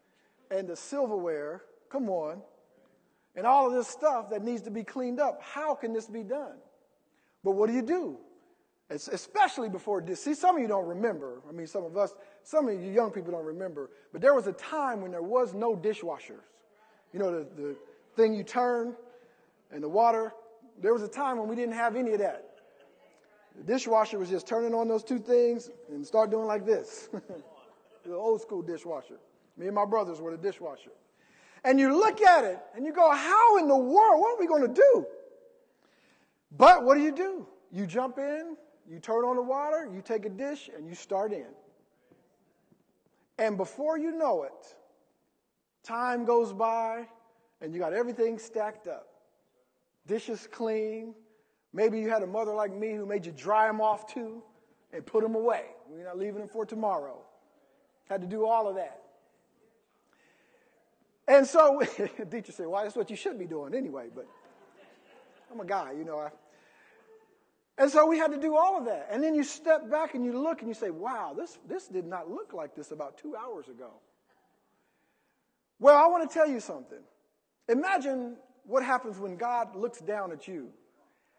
and 0.51 0.67
the 0.67 0.75
silverware. 0.75 1.63
Come 1.89 2.09
on. 2.09 2.41
And 3.35 3.45
all 3.45 3.67
of 3.67 3.73
this 3.73 3.87
stuff 3.87 4.29
that 4.29 4.43
needs 4.43 4.63
to 4.63 4.71
be 4.71 4.83
cleaned 4.83 5.19
up. 5.19 5.41
How 5.41 5.75
can 5.75 5.93
this 5.93 6.07
be 6.07 6.23
done? 6.23 6.55
But 7.43 7.51
what 7.51 7.67
do 7.67 7.73
you 7.73 7.81
do? 7.81 8.17
It's 8.89 9.07
especially 9.07 9.69
before 9.69 10.01
this. 10.01 10.23
See, 10.23 10.33
some 10.33 10.55
of 10.55 10.61
you 10.61 10.67
don't 10.67 10.85
remember. 10.85 11.41
I 11.49 11.51
mean, 11.51 11.67
some 11.67 11.83
of 11.83 11.97
us, 11.97 12.13
some 12.43 12.67
of 12.67 12.79
you 12.79 12.91
young 12.91 13.11
people 13.11 13.31
don't 13.31 13.45
remember. 13.45 13.89
But 14.11 14.21
there 14.21 14.33
was 14.33 14.47
a 14.47 14.53
time 14.53 15.01
when 15.01 15.11
there 15.11 15.23
was 15.23 15.53
no 15.53 15.75
dishwashers. 15.75 16.43
You 17.11 17.19
know, 17.19 17.31
the, 17.31 17.47
the 17.61 17.75
thing 18.15 18.33
you 18.33 18.43
turn 18.43 18.95
and 19.71 19.81
the 19.81 19.89
water. 19.89 20.33
There 20.81 20.93
was 20.93 21.01
a 21.01 21.07
time 21.07 21.37
when 21.37 21.47
we 21.47 21.55
didn't 21.55 21.73
have 21.73 21.95
any 21.95 22.11
of 22.13 22.19
that. 22.19 22.54
Dishwasher 23.63 24.19
was 24.19 24.29
just 24.29 24.47
turning 24.47 24.73
on 24.73 24.87
those 24.87 25.03
two 25.03 25.19
things 25.19 25.69
and 25.89 26.05
start 26.05 26.29
doing 26.29 26.45
like 26.45 26.65
this. 26.65 27.09
the 28.03 28.13
old 28.13 28.41
school 28.41 28.61
dishwasher. 28.61 29.17
Me 29.57 29.67
and 29.67 29.75
my 29.75 29.85
brothers 29.85 30.19
were 30.19 30.31
the 30.31 30.37
dishwasher. 30.37 30.91
And 31.63 31.79
you 31.79 31.97
look 31.97 32.21
at 32.21 32.43
it 32.43 32.59
and 32.75 32.85
you 32.85 32.93
go, 32.93 33.09
how 33.11 33.57
in 33.57 33.67
the 33.67 33.77
world? 33.77 34.21
What 34.21 34.35
are 34.35 34.39
we 34.39 34.47
going 34.47 34.61
to 34.61 34.73
do? 34.73 35.05
But 36.57 36.83
what 36.83 36.95
do 36.95 37.01
you 37.01 37.11
do? 37.11 37.47
You 37.71 37.87
jump 37.87 38.17
in, 38.17 38.55
you 38.87 38.99
turn 38.99 39.25
on 39.25 39.35
the 39.35 39.41
water, 39.41 39.89
you 39.91 40.01
take 40.01 40.25
a 40.25 40.29
dish, 40.29 40.69
and 40.75 40.87
you 40.87 40.93
start 40.93 41.33
in. 41.33 41.47
And 43.37 43.57
before 43.57 43.97
you 43.97 44.11
know 44.11 44.43
it, 44.43 44.75
time 45.83 46.23
goes 46.23 46.53
by 46.53 47.07
and 47.61 47.73
you 47.73 47.79
got 47.79 47.93
everything 47.93 48.37
stacked 48.37 48.87
up. 48.87 49.07
Dishes 50.07 50.47
clean. 50.51 51.15
Maybe 51.75 51.99
you 51.99 52.09
had 52.09 52.23
a 52.23 52.27
mother 52.27 52.53
like 52.53 52.73
me 52.73 52.93
who 52.93 53.05
made 53.05 53.25
you 53.25 53.33
dry 53.33 53.67
them 53.67 53.81
off 53.81 54.07
too 54.07 54.41
and 54.93 55.05
put 55.05 55.21
them 55.21 55.35
away. 55.35 55.65
We're 55.89 56.05
not 56.05 56.17
leaving 56.17 56.39
them 56.39 56.47
for 56.47 56.65
tomorrow. 56.65 57.17
Had 58.09 58.21
to 58.21 58.27
do 58.27 58.45
all 58.45 58.69
of 58.69 58.75
that. 58.75 59.01
And 61.27 61.45
so, 61.45 61.81
teacher 62.31 62.53
said, 62.53 62.67
well, 62.67 62.81
that's 62.83 62.95
what 62.95 63.09
you 63.09 63.17
should 63.17 63.37
be 63.37 63.45
doing 63.45 63.75
anyway, 63.75 64.07
but 64.15 64.25
I'm 65.51 65.59
a 65.59 65.65
guy, 65.65 65.91
you 65.91 66.05
know. 66.05 66.19
I, 66.19 66.29
and 67.77 67.91
so 67.91 68.05
we 68.05 68.17
had 68.17 68.31
to 68.31 68.39
do 68.39 68.55
all 68.55 68.77
of 68.77 68.85
that. 68.85 69.09
And 69.11 69.21
then 69.21 69.35
you 69.35 69.43
step 69.43 69.91
back 69.91 70.15
and 70.15 70.23
you 70.23 70.41
look 70.41 70.61
and 70.61 70.69
you 70.69 70.75
say, 70.75 70.91
wow, 70.91 71.35
this, 71.37 71.57
this 71.67 71.89
did 71.89 72.05
not 72.05 72.31
look 72.31 72.53
like 72.53 72.73
this 72.73 72.91
about 72.91 73.17
two 73.17 73.35
hours 73.35 73.67
ago. 73.67 73.89
Well, 75.79 75.97
I 75.97 76.07
want 76.07 76.29
to 76.29 76.33
tell 76.33 76.47
you 76.47 76.61
something. 76.61 77.01
Imagine 77.67 78.37
what 78.63 78.81
happens 78.81 79.19
when 79.19 79.35
God 79.35 79.75
looks 79.75 79.99
down 79.99 80.31
at 80.31 80.47
you 80.47 80.69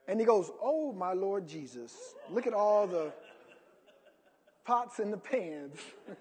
and 0.09 0.21
he 0.21 0.27
goes, 0.27 0.51
Oh, 0.61 0.93
my 0.93 1.13
Lord 1.13 1.47
Jesus, 1.47 2.15
look 2.31 2.47
at 2.47 2.55
all 2.55 2.87
the 2.87 3.13
pots 4.65 4.99
and 4.99 5.13
the 5.13 5.19
pans. 5.19 5.79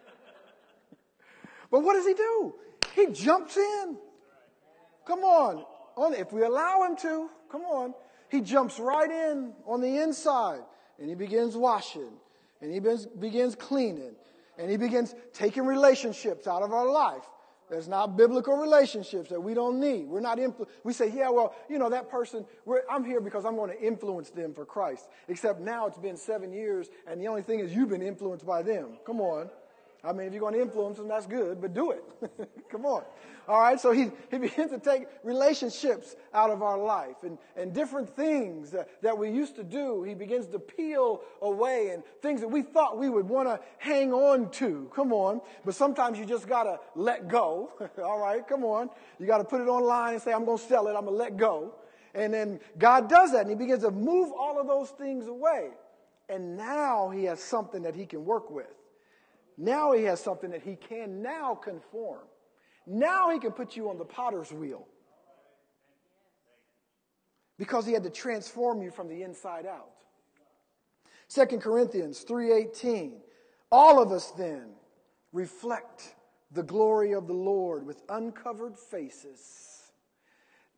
but 1.71 1.82
what 1.82 1.93
does 1.93 2.06
he 2.06 2.13
do? 2.13 2.56
He 2.95 3.08
jumps 3.08 3.58
in. 3.58 3.98
Come 5.06 5.19
on. 5.19 5.65
If 6.13 6.32
we 6.34 6.43
allow 6.43 6.84
him 6.84 6.95
to, 6.98 7.30
come 7.52 7.62
on. 7.62 7.93
He 8.30 8.41
jumps 8.41 8.80
right 8.80 9.10
in 9.10 9.54
on 9.65 9.82
the 9.82 10.02
inside 10.02 10.62
and 11.00 11.10
he 11.10 11.15
begins 11.15 11.56
washing 11.56 12.12
and 12.62 12.71
he 12.71 12.80
begins 12.80 13.56
cleaning 13.56 14.15
and 14.58 14.69
he 14.69 14.78
begins 14.78 15.13
taking 15.34 15.65
relationships 15.65 16.48
out 16.48 16.63
of 16.63 16.71
our 16.71 16.89
life. 16.89 17.24
There's 17.69 17.88
not 17.88 18.15
biblical 18.15 18.56
relationships 18.58 19.30
that 19.30 19.41
we 19.41 19.54
don't 19.54 19.80
need. 19.80 20.08
We're 20.08 20.19
not 20.19 20.38
influ- 20.38 20.67
we 20.84 20.93
say, 20.93 21.12
yeah, 21.12 21.30
well, 21.30 21.56
you 21.67 21.80
know, 21.80 21.89
that 21.89 22.10
person, 22.10 22.45
I'm 22.89 23.04
here 23.04 23.19
because 23.19 23.43
I'm 23.43 23.56
going 23.56 23.71
to 23.71 23.82
influence 23.82 24.30
them 24.30 24.54
for 24.54 24.65
Christ. 24.65 25.10
Except 25.28 25.60
now 25.60 25.88
it's 25.88 25.97
been 25.97 26.17
seven 26.17 26.54
years 26.54 26.89
and 27.08 27.19
the 27.19 27.28
only 27.28 27.41
thing 27.41 27.60
is 27.60 27.73
you've 27.73 27.89
been 27.89 28.04
influenced 28.04 28.45
by 28.45 28.62
them. 28.62 28.97
Come 29.06 29.19
on. 29.19 29.49
I 30.06 30.13
mean, 30.13 30.28
if 30.28 30.34
you're 30.34 30.41
going 30.41 30.54
to 30.54 30.62
influence 30.62 30.98
them, 30.98 31.08
that's 31.08 31.26
good, 31.26 31.62
but 31.62 31.74
do 31.74 31.91
it. 31.91 32.04
Come 32.70 32.86
on. 32.86 33.04
All 33.48 33.60
right, 33.60 33.80
so 33.80 33.91
he, 33.91 34.12
he 34.32 34.38
begins 34.39 34.72
to 34.72 34.80
take 34.80 35.08
relationships 35.24 36.15
out 36.34 36.50
of 36.50 36.62
our 36.62 36.78
life 36.78 37.18
and, 37.24 37.38
and 37.56 37.74
different 37.74 38.15
things 38.15 38.72
that, 38.72 39.02
that 39.02 39.18
we 39.18 39.30
used 39.30 39.56
to 39.56 39.63
do. 39.63 40.04
He 40.04 40.15
begins 40.15 40.48
to 40.48 40.60
peel 40.60 41.22
away 41.41 41.89
and 41.89 42.04
things 42.22 42.41
that 42.41 42.48
we 42.48 42.62
thought 42.62 42.98
we 42.98 43.10
would 43.10 43.28
want 43.28 43.48
to 43.48 43.60
hang 43.78 44.13
on 44.13 44.50
to. 44.52 44.89
Come 44.96 45.13
on. 45.13 45.41
But 45.63 45.76
sometimes 45.76 46.18
you 46.18 46.26
just 46.26 46.48
got 46.48 46.63
to 46.63 46.80
let 46.96 47.28
go. 47.28 47.72
All 48.04 48.20
right, 48.20 48.48
come 48.48 48.63
on. 48.63 48.89
You 49.20 49.28
got 49.28 49.39
to 49.39 49.44
put 49.44 49.62
it 49.62 49.68
online 49.68 50.13
and 50.13 50.22
say, 50.22 50.34
I'm 50.34 50.46
going 50.46 50.58
to 50.58 50.63
sell 50.63 50.88
it. 50.88 50.96
I'm 50.96 51.06
going 51.06 51.18
to 51.18 51.24
let 51.24 51.38
go. 51.38 51.76
And 52.15 52.34
then 52.34 52.60
God 52.78 53.10
does 53.10 53.34
that 53.34 53.41
and 53.41 53.50
he 53.50 53.56
begins 53.56 53.84
to 53.84 53.91
move 53.91 54.32
all 54.32 54.60
of 54.60 54.68
those 54.68 54.89
things 54.91 55.28
away. 55.28 55.72
And 56.30 56.58
now 56.58 57.10
he 57.10 57.26
has 57.26 57.39
something 57.41 57.84
that 57.84 57.94
he 57.94 58.06
can 58.06 58.26
work 58.26 58.50
with. 58.50 58.68
Now 59.58 59.94
he 59.94 60.04
has 60.04 60.20
something 60.20 60.52
that 60.52 60.62
he 60.62 60.76
can 60.76 61.22
now 61.22 61.56
conform. 61.56 62.24
Now 62.86 63.30
he 63.32 63.39
can 63.39 63.52
put 63.52 63.76
you 63.76 63.89
on 63.89 63.98
the 63.98 64.06
potter's 64.06 64.52
wheel. 64.52 64.88
Because 67.58 67.86
he 67.86 67.94
had 67.94 68.04
to 68.04 68.10
transform 68.10 68.82
you 68.82 68.91
from 68.91 69.08
the 69.08 69.24
inside 69.24 69.65
out. 69.65 69.91
2 71.30 71.60
Corinthians 71.60 72.24
3:18 72.26 73.22
All 73.72 74.02
of 74.02 74.12
us 74.12 74.32
then 74.32 74.76
reflect 75.32 76.15
the 76.52 76.63
glory 76.63 77.13
of 77.13 77.28
the 77.28 77.34
Lord 77.34 77.86
with 77.86 78.02
uncovered 78.10 78.78
faces. 78.78 79.91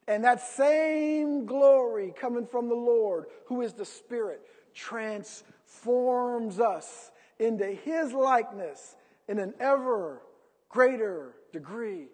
And 0.07 0.23
that 0.23 0.39
same 0.41 1.45
glory 1.45 2.13
coming 2.17 2.45
from 2.47 2.69
the 2.69 2.75
Lord, 2.75 3.25
who 3.47 3.61
is 3.61 3.73
the 3.73 3.85
Spirit, 3.85 4.41
transforms 4.73 6.59
us 6.59 7.11
into 7.39 7.65
His 7.65 8.13
likeness 8.13 8.95
in 9.27 9.39
an 9.39 9.53
ever 9.59 10.21
greater 10.69 11.35
degree 11.51 12.07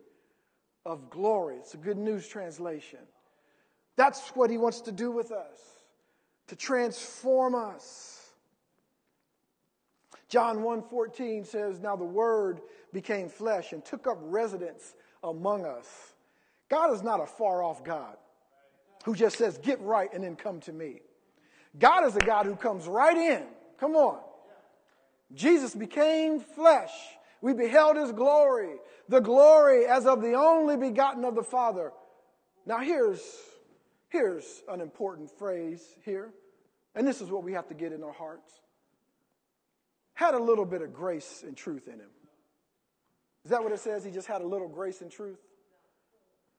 of 0.86 1.10
glory. 1.10 1.58
It's 1.58 1.74
a 1.74 1.78
good 1.78 1.98
news 1.98 2.28
translation. 2.28 3.00
That's 3.96 4.30
what 4.30 4.50
He 4.50 4.58
wants 4.58 4.82
to 4.82 4.92
do 4.92 5.12
with 5.12 5.32
us, 5.32 5.60
to 6.48 6.56
transform 6.56 7.56
us. 7.56 8.34
John 10.28 10.64
1:14 10.64 11.46
says, 11.46 11.80
"Now 11.80 11.96
the 11.96 12.04
word 12.04 12.62
became 12.92 13.30
flesh 13.30 13.72
and 13.72 13.86
took 13.86 14.08
up 14.08 14.18
residence 14.22 14.96
among 15.24 15.66
us." 15.66 16.16
God 16.70 16.92
is 16.92 17.04
not 17.04 17.20
a 17.20 17.28
far 17.28 17.62
off 17.62 17.84
God 17.84 18.18
who 19.06 19.14
just 19.14 19.38
says, 19.38 19.60
"Get 19.60 19.80
right 19.82 20.12
and 20.12 20.24
then 20.24 20.36
come 20.36 20.60
to 20.62 20.74
me." 20.74 21.02
God 21.78 22.06
is 22.06 22.16
a 22.16 22.20
God 22.20 22.46
who 22.46 22.56
comes 22.56 22.88
right 22.88 23.16
in. 23.16 23.48
Come 23.78 23.96
on. 23.96 24.24
Jesus 25.34 25.76
became 25.76 26.40
flesh. 26.40 26.92
We 27.42 27.54
beheld 27.54 27.98
his 27.98 28.12
glory, 28.12 28.76
the 29.10 29.20
glory 29.20 29.86
as 29.86 30.06
of 30.06 30.22
the 30.22 30.34
only 30.34 30.78
begotten 30.78 31.26
of 31.26 31.36
the 31.36 31.44
Father. 31.44 31.92
Now 32.66 32.80
here's 32.80 33.22
here's 34.10 34.62
an 34.70 34.80
important 34.80 35.32
phrase 35.38 35.84
here. 36.06 36.32
And 36.96 37.08
this 37.08 37.22
is 37.22 37.30
what 37.30 37.44
we 37.44 37.54
have 37.54 37.68
to 37.70 37.74
get 37.74 37.92
in 37.92 38.04
our 38.04 38.14
hearts 38.14 38.54
had 40.14 40.36
a 40.36 40.40
little 40.40 40.66
bit 40.66 40.82
of 40.82 40.94
grace 40.94 41.44
and 41.46 41.58
truth 41.58 41.88
in 41.88 41.96
him. 41.96 42.10
Is 43.44 43.52
that 43.52 43.64
what 43.64 43.72
it 43.72 43.80
says? 43.80 44.06
He 44.06 44.12
just 44.12 44.28
had 44.28 44.42
a 44.42 44.48
little 44.48 44.68
grace 44.68 45.02
and 45.02 45.12
truth? 45.12 45.40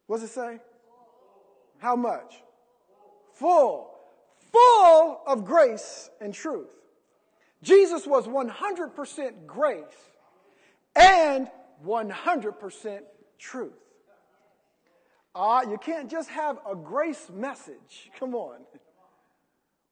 What 0.07 0.21
does 0.21 0.29
it 0.29 0.33
say? 0.33 0.61
How 1.79 1.97
much? 1.97 2.43
Full. 3.35 3.91
Full 4.53 5.21
of 5.27 5.45
grace 5.45 6.11
and 6.21 6.35
truth. 6.35 6.69
Jesus 7.65 8.07
was 8.07 8.29
100% 8.29 9.47
grace 9.47 9.85
and 10.95 11.49
100% 11.85 13.01
truth. 13.39 13.73
Ah, 15.35 15.59
uh, 15.59 15.71
you 15.71 15.79
can't 15.79 16.11
just 16.11 16.29
have 16.29 16.59
a 16.71 16.77
grace 16.77 17.29
message, 17.33 18.11
come 18.21 18.35
on, 18.35 18.59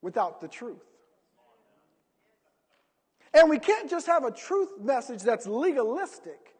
without 0.03 0.41
the 0.41 0.49
truth. 0.49 0.85
And 3.35 3.49
we 3.49 3.59
can't 3.59 3.89
just 3.89 4.07
have 4.07 4.25
a 4.25 4.31
truth 4.31 4.79
message 4.79 5.23
that's 5.23 5.47
legalistic 5.47 6.55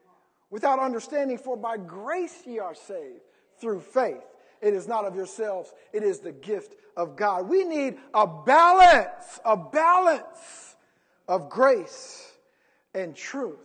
without 0.51 0.79
understanding, 0.79 1.37
for 1.37 1.57
by 1.57 1.77
grace 1.77 2.43
ye 2.47 2.59
are 2.59 2.75
saved 2.75 3.21
through 3.61 3.81
faith. 3.81 4.25
It 4.63 4.73
is 4.73 4.89
not 4.89 5.05
of 5.05 5.15
yourselves, 5.15 5.73
it 5.93 6.03
is 6.03 6.21
the 6.21 6.33
gift 6.33 6.75
of 6.97 7.17
God. 7.17 7.49
We 7.49 7.65
need 7.65 7.99
a 8.15 8.27
balance, 8.27 9.41
a 9.45 9.57
balance 9.57 10.73
of 11.29 11.49
grace 11.49 12.33
and 12.95 13.15
truth. 13.15 13.59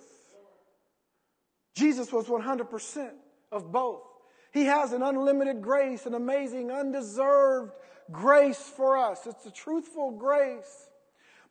Jesus 1.75 2.11
was 2.11 2.25
100% 2.25 3.11
of 3.51 3.71
both. 3.71 4.03
He 4.51 4.65
has 4.65 4.93
an 4.93 5.03
unlimited 5.03 5.61
grace, 5.61 6.05
an 6.05 6.15
amazing, 6.15 6.71
undeserved 6.71 7.73
grace 8.11 8.59
for 8.75 8.97
us. 8.97 9.27
It's 9.27 9.45
a 9.45 9.51
truthful 9.51 10.11
grace. 10.11 10.89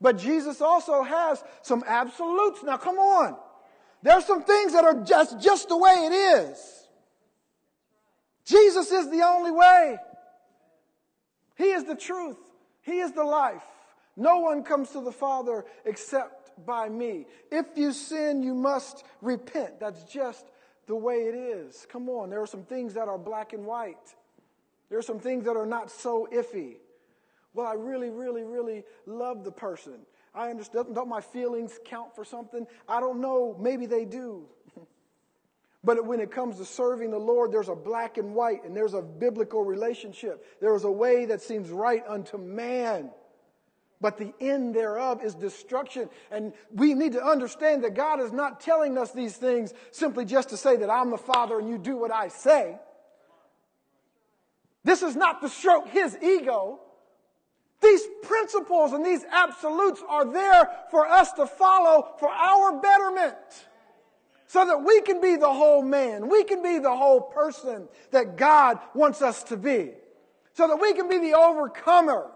But 0.01 0.19
Jesus 0.19 0.61
also 0.61 1.03
has 1.03 1.43
some 1.63 1.85
absolutes. 1.87 2.63
Now, 2.63 2.77
come 2.77 2.99
on. 2.99 3.37
There's 4.03 4.25
some 4.25 4.43
things 4.43 4.73
that 4.73 4.85
are 4.85 5.03
just, 5.03 5.41
just 5.41 5.69
the 5.69 5.77
way 5.77 5.91
it 5.91 6.13
is. 6.13 6.89
Jesus 8.45 8.91
is 8.91 9.11
the 9.11 9.23
only 9.23 9.51
way. 9.51 9.97
He 11.57 11.65
is 11.71 11.85
the 11.85 11.97
truth. 11.97 12.37
He 12.83 12.99
is 12.99 13.13
the 13.13 13.25
life. 13.25 13.65
No 14.17 14.39
one 14.39 14.63
comes 14.63 14.91
to 14.91 15.01
the 15.01 15.13
Father 15.13 15.65
except 15.85 16.65
by 16.65 16.89
me. 16.89 17.27
If 17.51 17.67
you 17.77 17.93
sin, 17.93 18.43
you 18.43 18.55
must 18.55 19.05
repent. 19.21 19.79
That's 19.79 20.05
just 20.05 20.47
the 20.87 20.97
way 20.97 21.17
it 21.27 21.35
is. 21.35 21.87
Come 21.91 22.09
on. 22.09 22.31
There 22.31 22.41
are 22.41 22.47
some 22.47 22.65
things 22.65 22.95
that 22.95 23.09
are 23.09 23.19
black 23.19 23.53
and 23.53 23.67
white. 23.67 24.15
There 24.89 24.99
are 24.99 25.03
some 25.03 25.19
things 25.19 25.45
that 25.45 25.57
are 25.57 25.67
not 25.67 25.91
so 25.91 26.29
iffy. 26.33 26.77
Well, 27.53 27.67
I 27.67 27.75
really, 27.75 28.11
really, 28.11 28.45
really 28.45 28.85
love 29.07 29.45
the 29.45 29.51
person. 29.51 29.99
I 30.35 30.51
understand. 30.51 30.95
Don't 30.95 31.09
my 31.09 31.21
feelings 31.21 31.79
count 31.85 32.15
for 32.15 32.25
something? 32.25 32.67
I 32.89 33.01
don't 33.01 33.21
know. 33.21 33.57
Maybe 33.59 33.87
they 33.87 34.05
do. 34.05 34.47
but 35.85 36.05
when 36.07 36.21
it 36.21 36.31
comes 36.31 36.59
to 36.59 36.65
serving 36.65 37.11
the 37.11 37.19
Lord, 37.19 37.53
there's 37.53 37.71
a 37.71 37.75
black 37.75 38.19
and 38.19 38.35
white, 38.35 38.65
and 38.65 38.77
there's 38.77 38.95
a 38.95 39.01
biblical 39.03 39.65
relationship. 39.65 40.45
There 40.61 40.77
is 40.77 40.85
a 40.85 40.91
way 40.91 41.25
that 41.27 41.41
seems 41.41 41.71
right 41.71 42.05
unto 42.07 42.37
man. 42.37 43.11
But 44.01 44.19
the 44.19 44.35
end 44.41 44.75
thereof 44.75 45.25
is 45.25 45.35
destruction. 45.35 46.11
And 46.31 46.53
we 46.71 46.93
need 46.95 47.13
to 47.13 47.25
understand 47.25 47.83
that 47.85 47.95
God 47.95 48.21
is 48.21 48.33
not 48.33 48.61
telling 48.61 48.99
us 48.99 49.13
these 49.13 49.37
things 49.37 49.73
simply 49.91 50.25
just 50.25 50.51
to 50.51 50.57
say 50.57 50.77
that 50.77 50.91
I'm 50.91 51.11
the 51.11 51.19
Father 51.19 51.59
and 51.59 51.69
you 51.69 51.79
do 51.79 51.97
what 51.97 52.13
I 52.13 52.29
say. 52.29 52.79
This 54.85 55.03
is 55.03 55.17
not 55.17 55.41
to 55.41 55.49
stroke 55.49 55.89
his 55.89 56.17
ego. 56.23 56.81
These 57.81 58.03
principles 58.23 58.93
and 58.93 59.05
these 59.05 59.25
absolutes 59.31 60.03
are 60.07 60.25
there 60.25 60.71
for 60.91 61.07
us 61.07 61.33
to 61.33 61.47
follow 61.47 62.15
for 62.19 62.29
our 62.29 62.81
betterment. 62.81 63.37
So 64.49 64.65
that 64.65 64.85
we 64.85 65.01
can 65.01 65.21
be 65.21 65.37
the 65.37 65.53
whole 65.53 65.83
man. 65.83 66.29
We 66.29 66.45
can 66.45 66.63
be 66.63 66.79
the 66.79 66.95
whole 66.95 67.21
person 67.21 67.89
that 68.13 68.37
God 68.37 68.79
wants 68.95 69.23
us 69.23 69.43
to 69.45 69.57
be. 69.57 69.91
So 70.53 70.69
that 70.69 70.77
we 70.77 70.95
can 70.95 71.09
be 71.09 71.19
the 71.19 71.35
overcomer. 71.35 72.31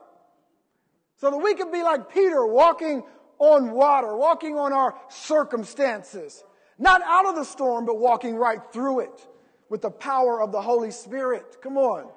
So 1.20 1.30
that 1.30 1.36
we 1.36 1.54
can 1.54 1.70
be 1.70 1.82
like 1.82 2.12
Peter 2.12 2.46
walking 2.46 3.02
on 3.38 3.72
water, 3.72 4.16
walking 4.16 4.56
on 4.56 4.72
our 4.72 4.94
circumstances. 5.10 6.42
Not 6.78 7.02
out 7.02 7.26
of 7.26 7.34
the 7.34 7.44
storm, 7.44 7.84
but 7.84 7.98
walking 7.98 8.36
right 8.36 8.60
through 8.72 9.00
it 9.00 9.28
with 9.68 9.82
the 9.82 9.90
power 9.90 10.40
of 10.40 10.50
the 10.50 10.62
Holy 10.62 10.90
Spirit. 10.90 11.58
Come 11.62 11.76
on. 11.76 12.08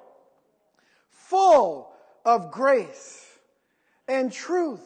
Full 1.10 1.92
of 2.24 2.50
grace 2.50 3.26
and 4.08 4.32
truth. 4.32 4.80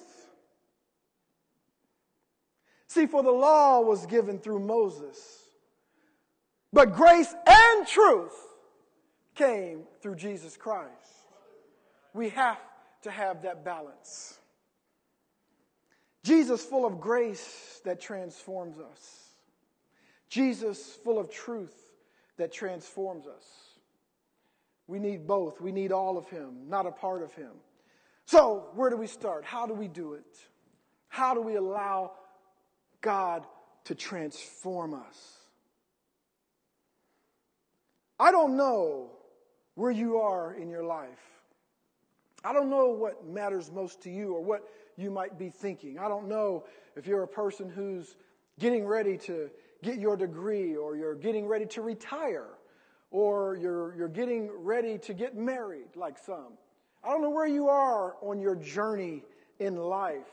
See, 2.89 3.07
for 3.07 3.23
the 3.23 3.31
law 3.31 3.81
was 3.83 4.05
given 4.07 4.41
through 4.41 4.61
Moses, 4.61 5.45
but 6.73 6.93
grace 6.93 7.33
and 7.47 7.87
truth 7.87 8.35
came 9.37 9.85
through 10.03 10.17
Jesus 10.17 10.57
Christ. 10.57 10.91
We 12.15 12.31
have 12.31 12.59
to 13.09 13.15
have 13.15 13.43
that 13.43 13.65
balance. 13.65 14.39
Jesus 16.25 16.65
full 16.65 16.85
of 16.85 17.01
grace 17.01 17.81
that 17.85 18.01
transforms 18.01 18.79
us. 18.79 19.25
Jesus 20.29 20.99
full 21.05 21.19
of 21.19 21.31
truth 21.31 21.75
that 22.37 22.53
transforms 22.53 23.27
us. 23.27 23.45
We 24.87 24.99
need 24.99 25.27
both. 25.27 25.61
We 25.61 25.73
need 25.73 25.93
all 25.93 26.19
of 26.19 26.29
Him, 26.29 26.69
not 26.69 26.87
a 26.87 26.91
part 26.91 27.23
of 27.23 27.33
Him. 27.33 27.53
So, 28.27 28.69
where 28.75 28.91
do 28.91 28.97
we 28.97 29.07
start? 29.07 29.45
How 29.45 29.67
do 29.67 29.73
we 29.73 29.89
do 29.89 30.15
it? 30.15 30.39
How 31.09 31.35
do 31.35 31.41
we 31.41 31.57
allow 31.57 32.13
God 33.01 33.47
to 33.85 33.95
transform 33.95 34.93
us? 34.93 35.39
I 38.21 38.31
don't 38.31 38.57
know 38.57 39.13
where 39.75 39.91
you 39.91 40.19
are 40.19 40.53
in 40.53 40.69
your 40.69 40.85
life. 40.85 41.38
I 42.45 42.53
don't 42.53 42.71
know 42.71 42.89
what 42.89 43.27
matters 43.27 43.71
most 43.71 44.03
to 44.03 44.11
you 44.11 44.35
or 44.35 44.43
what 44.43 44.63
you 44.97 45.11
might 45.11 45.39
be 45.39 45.49
thinking. 45.49 45.99
I 45.99 46.09
don't 46.09 46.29
know 46.29 46.65
if 46.97 47.07
you're 47.07 47.23
a 47.23 47.29
person 47.29 47.69
who's 47.69 48.17
getting 48.59 48.87
ready 48.87 49.17
to 49.19 49.51
get 49.83 49.99
your 49.99 50.17
degree 50.17 50.77
or 50.77 50.97
you're 50.97 51.15
getting 51.15 51.47
ready 51.47 51.67
to 51.67 51.83
retire 51.83 52.49
or 53.11 53.57
you're, 53.57 53.95
you're 53.97 54.09
getting 54.09 54.51
ready 54.53 54.99
to 54.99 55.15
get 55.15 55.37
married, 55.37 55.97
like 55.97 56.19
some. 56.19 56.55
I 57.03 57.11
don't 57.11 57.23
know 57.23 57.31
where 57.31 57.47
you 57.47 57.69
are 57.69 58.17
on 58.21 58.41
your 58.41 58.57
journey 58.57 59.23
in 59.59 59.77
life. 59.77 60.27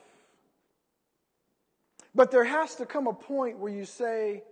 But 2.13 2.31
there 2.31 2.43
has 2.43 2.75
to 2.75 2.85
come 2.85 3.07
a 3.07 3.13
point 3.13 3.59
where 3.59 3.71
you 3.71 3.85
say, 3.85 4.43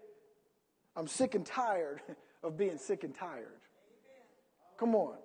I'm 0.96 1.08
sick 1.08 1.36
and 1.36 1.46
tired 1.46 2.02
of 2.44 2.58
being 2.58 2.78
sick 2.78 3.04
and 3.04 3.16
tired. 3.16 3.48
Come 4.78 4.96
on. 4.96 5.16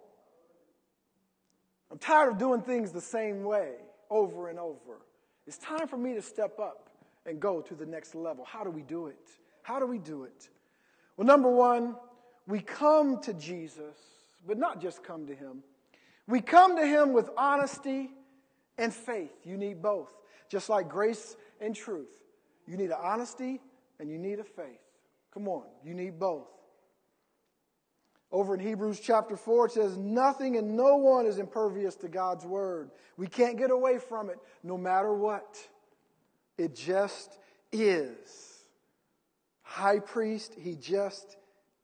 I'm 1.90 1.98
tired 1.98 2.31
of 2.31 2.38
doing 2.38 2.61
things 2.61 2.92
the 2.92 3.01
same 3.01 3.44
way 3.44 3.72
over 4.11 4.48
and 4.48 4.59
over. 4.59 5.01
It's 5.46 5.59
time 5.59 5.88
for 5.88 5.96
me 5.96 6.14
to 6.14 6.22
step 6.22 6.59
up 6.59 6.90
and 7.24 7.40
go 7.40 7.61
to 7.62 7.74
the 7.74 7.87
next 7.87 8.14
level. 8.14 8.44
How 8.44 8.64
do 8.64 8.70
we 8.70 8.83
do 8.83 9.07
it? 9.07 9.29
How 9.62 9.79
do 9.79 9.87
we 9.87 9.98
do 9.98 10.24
it? 10.24 10.48
Well, 11.16 11.27
number 11.27 11.51
one, 11.51 11.96
we 12.46 12.61
come 12.61 13.20
to 13.22 13.33
Jesus, 13.35 13.96
but 14.46 14.59
not 14.59 14.81
just 14.81 15.03
come 15.03 15.27
to 15.27 15.35
him. 15.35 15.62
We 16.27 16.40
come 16.40 16.77
to 16.77 16.87
him 16.87 17.12
with 17.12 17.31
honesty 17.37 18.11
and 18.77 18.92
faith. 18.92 19.33
You 19.44 19.57
need 19.57 19.83
both. 19.83 20.12
Just 20.48 20.68
like 20.68 20.88
grace 20.88 21.37
and 21.61 21.74
truth. 21.74 22.22
You 22.66 22.77
need 22.77 22.90
an 22.90 22.98
honesty 23.03 23.61
and 23.98 24.11
you 24.11 24.18
need 24.18 24.38
a 24.38 24.44
faith. 24.44 24.81
Come 25.33 25.48
on, 25.48 25.64
you 25.85 25.94
need 25.94 26.18
both. 26.18 26.48
Over 28.31 28.55
in 28.55 28.61
Hebrews 28.61 29.01
chapter 29.01 29.37
4, 29.37 29.67
it 29.67 29.73
says, 29.73 29.97
Nothing 29.97 30.57
and 30.57 30.77
no 30.77 30.97
one 30.97 31.25
is 31.25 31.38
impervious 31.38 31.95
to 31.97 32.09
God's 32.09 32.45
word. 32.45 32.91
We 33.17 33.27
can't 33.27 33.57
get 33.57 33.71
away 33.71 33.99
from 33.99 34.29
it 34.29 34.38
no 34.62 34.77
matter 34.77 35.14
what. 35.14 35.57
It 36.59 36.75
just 36.75 37.38
is. 37.73 38.64
High 39.62 40.01
priest, 40.01 40.55
he 40.59 40.75
just 40.75 41.37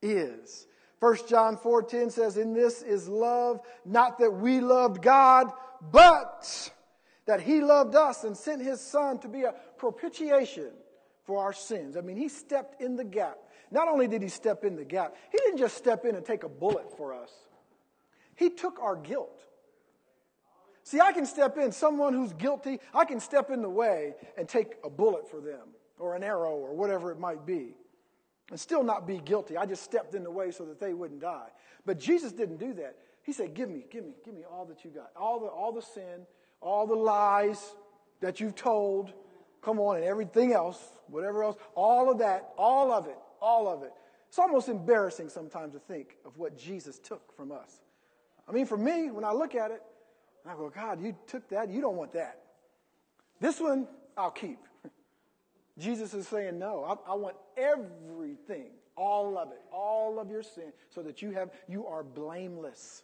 is. 0.02 0.66
1 1.00 1.26
John 1.26 1.56
4:10 1.56 2.10
says, 2.10 2.38
"In 2.38 2.54
this 2.54 2.82
is 2.82 3.08
love, 3.08 3.60
not 3.84 4.18
that 4.18 4.30
we 4.30 4.60
loved 4.60 5.02
God, 5.02 5.52
but 5.92 6.72
that 7.26 7.40
he 7.40 7.60
loved 7.60 7.94
us 7.94 8.24
and 8.24 8.36
sent 8.36 8.62
his 8.62 8.80
son 8.80 9.18
to 9.18 9.28
be 9.28 9.44
a 9.44 9.54
propitiation 9.76 10.72
for 11.24 11.42
our 11.42 11.52
sins." 11.52 11.96
I 11.96 12.00
mean, 12.00 12.16
he 12.16 12.28
stepped 12.28 12.80
in 12.80 12.96
the 12.96 13.04
gap. 13.04 13.38
Not 13.74 13.88
only 13.88 14.06
did 14.06 14.22
he 14.22 14.28
step 14.28 14.64
in 14.64 14.76
the 14.76 14.84
gap, 14.84 15.16
he 15.32 15.38
didn't 15.38 15.58
just 15.58 15.76
step 15.76 16.04
in 16.04 16.14
and 16.14 16.24
take 16.24 16.44
a 16.44 16.48
bullet 16.48 16.96
for 16.96 17.12
us. 17.12 17.32
He 18.36 18.48
took 18.48 18.78
our 18.80 18.94
guilt. 18.94 19.42
See, 20.84 21.00
I 21.00 21.10
can 21.10 21.26
step 21.26 21.58
in, 21.58 21.72
someone 21.72 22.14
who's 22.14 22.32
guilty, 22.34 22.78
I 22.94 23.04
can 23.04 23.18
step 23.18 23.50
in 23.50 23.62
the 23.62 23.68
way 23.68 24.14
and 24.38 24.48
take 24.48 24.76
a 24.84 24.88
bullet 24.90 25.28
for 25.28 25.40
them 25.40 25.74
or 25.98 26.14
an 26.14 26.22
arrow 26.22 26.52
or 26.54 26.72
whatever 26.72 27.10
it 27.10 27.18
might 27.18 27.44
be 27.44 27.74
and 28.50 28.60
still 28.60 28.84
not 28.84 29.08
be 29.08 29.18
guilty. 29.18 29.56
I 29.56 29.66
just 29.66 29.82
stepped 29.82 30.14
in 30.14 30.22
the 30.22 30.30
way 30.30 30.52
so 30.52 30.64
that 30.66 30.78
they 30.78 30.94
wouldn't 30.94 31.20
die. 31.20 31.48
But 31.84 31.98
Jesus 31.98 32.30
didn't 32.30 32.58
do 32.58 32.74
that. 32.74 32.94
He 33.24 33.32
said, 33.32 33.54
Give 33.54 33.68
me, 33.68 33.86
give 33.90 34.04
me, 34.04 34.12
give 34.24 34.34
me 34.34 34.42
all 34.48 34.66
that 34.66 34.84
you 34.84 34.90
got. 34.92 35.10
All 35.16 35.40
the, 35.40 35.46
all 35.46 35.72
the 35.72 35.82
sin, 35.82 36.26
all 36.60 36.86
the 36.86 36.94
lies 36.94 37.74
that 38.20 38.38
you've 38.38 38.54
told. 38.54 39.12
Come 39.62 39.80
on, 39.80 39.96
and 39.96 40.04
everything 40.04 40.52
else, 40.52 40.78
whatever 41.08 41.42
else, 41.42 41.56
all 41.74 42.12
of 42.12 42.18
that, 42.18 42.50
all 42.56 42.92
of 42.92 43.06
it, 43.06 43.16
all 43.44 43.68
of 43.68 43.82
it. 43.82 43.92
It's 44.28 44.38
almost 44.38 44.68
embarrassing 44.68 45.28
sometimes 45.28 45.74
to 45.74 45.78
think 45.78 46.16
of 46.24 46.38
what 46.38 46.58
Jesus 46.58 46.98
took 46.98 47.36
from 47.36 47.52
us. 47.52 47.82
I 48.48 48.52
mean, 48.52 48.66
for 48.66 48.76
me, 48.76 49.10
when 49.10 49.24
I 49.24 49.32
look 49.32 49.54
at 49.54 49.70
it, 49.70 49.82
I 50.46 50.54
go, 50.54 50.70
God, 50.70 51.00
you 51.00 51.14
took 51.26 51.48
that, 51.50 51.70
you 51.70 51.80
don't 51.80 51.96
want 51.96 52.12
that. 52.14 52.40
This 53.40 53.60
one, 53.60 53.86
I'll 54.16 54.30
keep. 54.30 54.58
Jesus 55.78 56.14
is 56.14 56.26
saying, 56.26 56.58
No, 56.58 56.84
I, 56.84 57.12
I, 57.12 57.14
want 57.14 57.36
everything, 57.56 58.70
all 58.96 59.38
of 59.38 59.50
it, 59.52 59.60
all 59.72 60.18
of 60.18 60.30
your 60.30 60.42
sin, 60.42 60.72
so 60.90 61.02
that 61.02 61.22
you 61.22 61.30
have 61.32 61.50
you 61.68 61.86
are 61.86 62.02
blameless. 62.02 63.02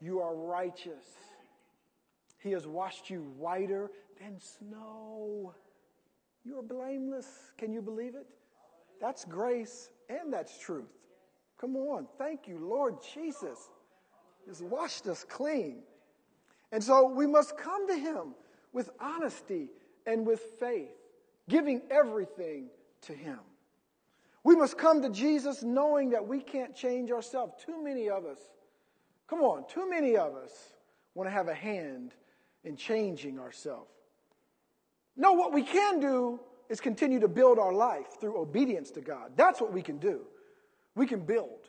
You 0.00 0.20
are 0.20 0.34
righteous. 0.34 1.04
He 2.38 2.52
has 2.52 2.66
washed 2.66 3.10
you 3.10 3.20
whiter 3.36 3.90
than 4.18 4.40
snow. 4.40 5.54
You 6.44 6.58
are 6.58 6.62
blameless. 6.62 7.26
Can 7.58 7.72
you 7.72 7.82
believe 7.82 8.14
it? 8.14 8.26
That's 9.00 9.24
grace 9.24 9.90
and 10.08 10.32
that's 10.32 10.58
truth. 10.58 10.90
Come 11.60 11.76
on. 11.76 12.06
Thank 12.18 12.46
you, 12.46 12.58
Lord 12.58 12.96
Jesus. 13.14 13.70
He's 14.46 14.62
washed 14.62 15.06
us 15.06 15.24
clean. 15.28 15.82
And 16.72 16.82
so 16.82 17.08
we 17.08 17.26
must 17.26 17.56
come 17.56 17.88
to 17.88 17.96
Him 17.96 18.34
with 18.72 18.90
honesty 19.00 19.68
and 20.06 20.26
with 20.26 20.40
faith 20.58 20.90
giving 21.48 21.82
everything 21.90 22.68
to 23.02 23.12
Him. 23.12 23.38
We 24.42 24.56
must 24.56 24.78
come 24.78 25.02
to 25.02 25.10
Jesus 25.10 25.62
knowing 25.62 26.10
that 26.10 26.26
we 26.26 26.40
can't 26.40 26.74
change 26.74 27.10
ourselves. 27.10 27.52
Too 27.64 27.82
many 27.82 28.08
of 28.08 28.24
us, 28.24 28.38
come 29.28 29.40
on, 29.40 29.64
too 29.68 29.90
many 29.90 30.16
of 30.16 30.34
us 30.34 30.52
want 31.14 31.26
to 31.26 31.30
have 31.30 31.48
a 31.48 31.54
hand 31.54 32.14
in 32.64 32.76
changing 32.76 33.38
ourselves. 33.38 33.90
No, 35.16 35.32
what 35.32 35.52
we 35.52 35.62
can 35.62 36.00
do 36.00 36.40
is 36.70 36.80
continue 36.80 37.20
to 37.20 37.28
build 37.28 37.58
our 37.58 37.72
life 37.72 38.06
through 38.20 38.40
obedience 38.40 38.90
to 38.92 39.00
God. 39.00 39.32
That's 39.36 39.60
what 39.60 39.72
we 39.72 39.82
can 39.82 39.98
do. 39.98 40.20
We 40.94 41.06
can 41.06 41.20
build 41.20 41.68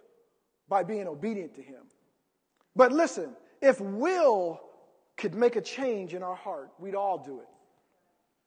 by 0.70 0.84
being 0.84 1.08
obedient 1.08 1.56
to 1.56 1.62
Him. 1.62 1.82
But 2.76 2.94
listen, 2.94 3.36
if 3.62 3.82
will 3.82 4.62
could 5.18 5.34
make 5.34 5.56
a 5.56 5.62
change 5.62 6.14
in 6.14 6.24
our 6.24 6.36
heart, 6.36 6.70
we'd 6.80 6.96
all 6.96 7.18
do 7.18 7.40
it. 7.40 7.48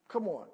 Come 0.08 0.28
on. 0.28 0.46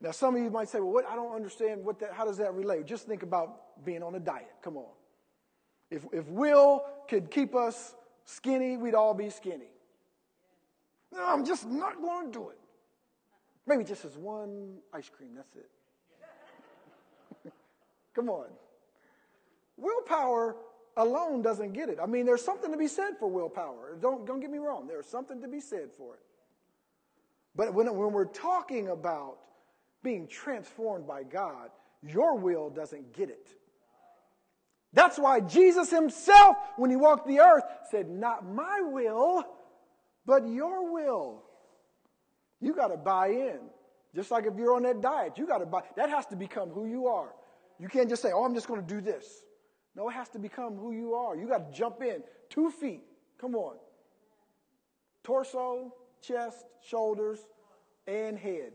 Now, 0.00 0.12
some 0.12 0.36
of 0.36 0.42
you 0.42 0.50
might 0.50 0.68
say, 0.68 0.78
well, 0.78 0.92
what, 0.92 1.06
I 1.06 1.16
don't 1.16 1.34
understand 1.34 1.84
what 1.84 1.98
that, 1.98 2.12
how 2.12 2.24
does 2.24 2.38
that 2.38 2.54
relate? 2.54 2.86
Just 2.86 3.06
think 3.06 3.24
about 3.24 3.84
being 3.84 4.02
on 4.02 4.14
a 4.14 4.20
diet. 4.20 4.54
Come 4.62 4.76
on. 4.76 4.86
If, 5.90 6.04
if 6.12 6.28
will 6.28 6.84
could 7.08 7.30
keep 7.30 7.56
us 7.56 7.94
skinny, 8.24 8.76
we'd 8.76 8.94
all 8.94 9.14
be 9.14 9.28
skinny. 9.28 9.70
No, 11.12 11.26
I'm 11.26 11.44
just 11.44 11.66
not 11.66 12.00
going 12.00 12.32
to 12.32 12.38
do 12.38 12.48
it. 12.50 12.58
Maybe 13.68 13.84
just 13.84 14.06
as 14.06 14.16
one 14.16 14.78
ice 14.94 15.10
cream, 15.10 15.32
that's 15.36 15.54
it. 15.54 15.70
Come 18.14 18.30
on. 18.30 18.46
Willpower 19.76 20.56
alone 20.96 21.42
doesn't 21.42 21.74
get 21.74 21.90
it. 21.90 21.98
I 22.02 22.06
mean, 22.06 22.24
there's 22.24 22.42
something 22.42 22.72
to 22.72 22.78
be 22.78 22.88
said 22.88 23.18
for 23.20 23.28
willpower. 23.28 23.98
Don't, 24.00 24.26
don't 24.26 24.40
get 24.40 24.50
me 24.50 24.56
wrong. 24.56 24.86
There's 24.86 25.06
something 25.06 25.42
to 25.42 25.48
be 25.48 25.60
said 25.60 25.90
for 25.98 26.14
it. 26.14 26.20
But 27.54 27.74
when, 27.74 27.94
when 27.94 28.12
we're 28.12 28.24
talking 28.24 28.88
about 28.88 29.36
being 30.02 30.26
transformed 30.28 31.06
by 31.06 31.24
God, 31.24 31.68
your 32.02 32.38
will 32.38 32.70
doesn't 32.70 33.12
get 33.12 33.28
it. 33.28 33.48
That's 34.94 35.18
why 35.18 35.40
Jesus 35.40 35.90
himself, 35.90 36.56
when 36.78 36.88
he 36.88 36.96
walked 36.96 37.28
the 37.28 37.40
earth, 37.40 37.64
said, 37.90 38.08
Not 38.08 38.46
my 38.46 38.80
will, 38.80 39.44
but 40.24 40.48
your 40.48 40.90
will. 40.90 41.42
You 42.60 42.74
got 42.74 42.88
to 42.88 42.96
buy 42.96 43.28
in. 43.28 43.60
Just 44.14 44.30
like 44.30 44.46
if 44.46 44.54
you're 44.56 44.74
on 44.74 44.82
that 44.82 45.00
diet, 45.00 45.34
you 45.36 45.46
got 45.46 45.58
to 45.58 45.66
buy. 45.66 45.82
That 45.96 46.10
has 46.10 46.26
to 46.26 46.36
become 46.36 46.70
who 46.70 46.86
you 46.86 47.06
are. 47.06 47.34
You 47.78 47.88
can't 47.88 48.08
just 48.08 48.22
say, 48.22 48.30
Oh, 48.32 48.44
I'm 48.44 48.54
just 48.54 48.66
going 48.66 48.80
to 48.80 48.86
do 48.86 49.00
this. 49.00 49.44
No, 49.94 50.08
it 50.08 50.12
has 50.12 50.28
to 50.30 50.38
become 50.38 50.76
who 50.76 50.92
you 50.92 51.14
are. 51.14 51.36
You 51.36 51.46
got 51.48 51.72
to 51.72 51.78
jump 51.78 52.02
in. 52.02 52.22
Two 52.50 52.70
feet. 52.70 53.02
Come 53.40 53.54
on. 53.54 53.76
Torso, 55.24 55.92
chest, 56.22 56.64
shoulders, 56.82 57.40
and 58.06 58.38
head. 58.38 58.72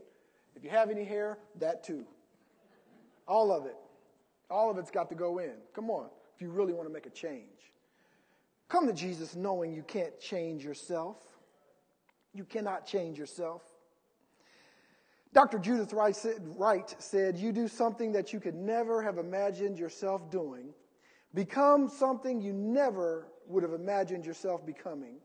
If 0.54 0.62
you 0.62 0.70
have 0.70 0.90
any 0.90 1.04
hair, 1.04 1.38
that 1.58 1.82
too. 1.82 2.04
All 3.26 3.52
of 3.52 3.66
it. 3.66 3.76
All 4.50 4.70
of 4.70 4.78
it's 4.78 4.90
got 4.90 5.08
to 5.08 5.14
go 5.14 5.38
in. 5.38 5.54
Come 5.74 5.90
on, 5.90 6.08
if 6.34 6.42
you 6.42 6.50
really 6.50 6.72
want 6.72 6.86
to 6.86 6.92
make 6.92 7.06
a 7.06 7.10
change. 7.10 7.72
Come 8.68 8.86
to 8.86 8.92
Jesus 8.92 9.34
knowing 9.34 9.72
you 9.72 9.82
can't 9.82 10.18
change 10.20 10.64
yourself. 10.64 11.16
You 12.32 12.44
cannot 12.44 12.86
change 12.86 13.18
yourself. 13.18 13.62
Dr. 15.34 15.58
Judith 15.58 15.92
Wright 15.92 16.94
said, 16.98 17.36
You 17.36 17.52
do 17.52 17.66
something 17.66 18.12
that 18.12 18.32
you 18.32 18.38
could 18.38 18.54
never 18.54 19.02
have 19.02 19.18
imagined 19.18 19.80
yourself 19.80 20.30
doing, 20.30 20.72
become 21.34 21.88
something 21.88 22.40
you 22.40 22.52
never 22.52 23.26
would 23.48 23.64
have 23.64 23.72
imagined 23.72 24.24
yourself 24.24 24.64
becoming, 24.64 25.16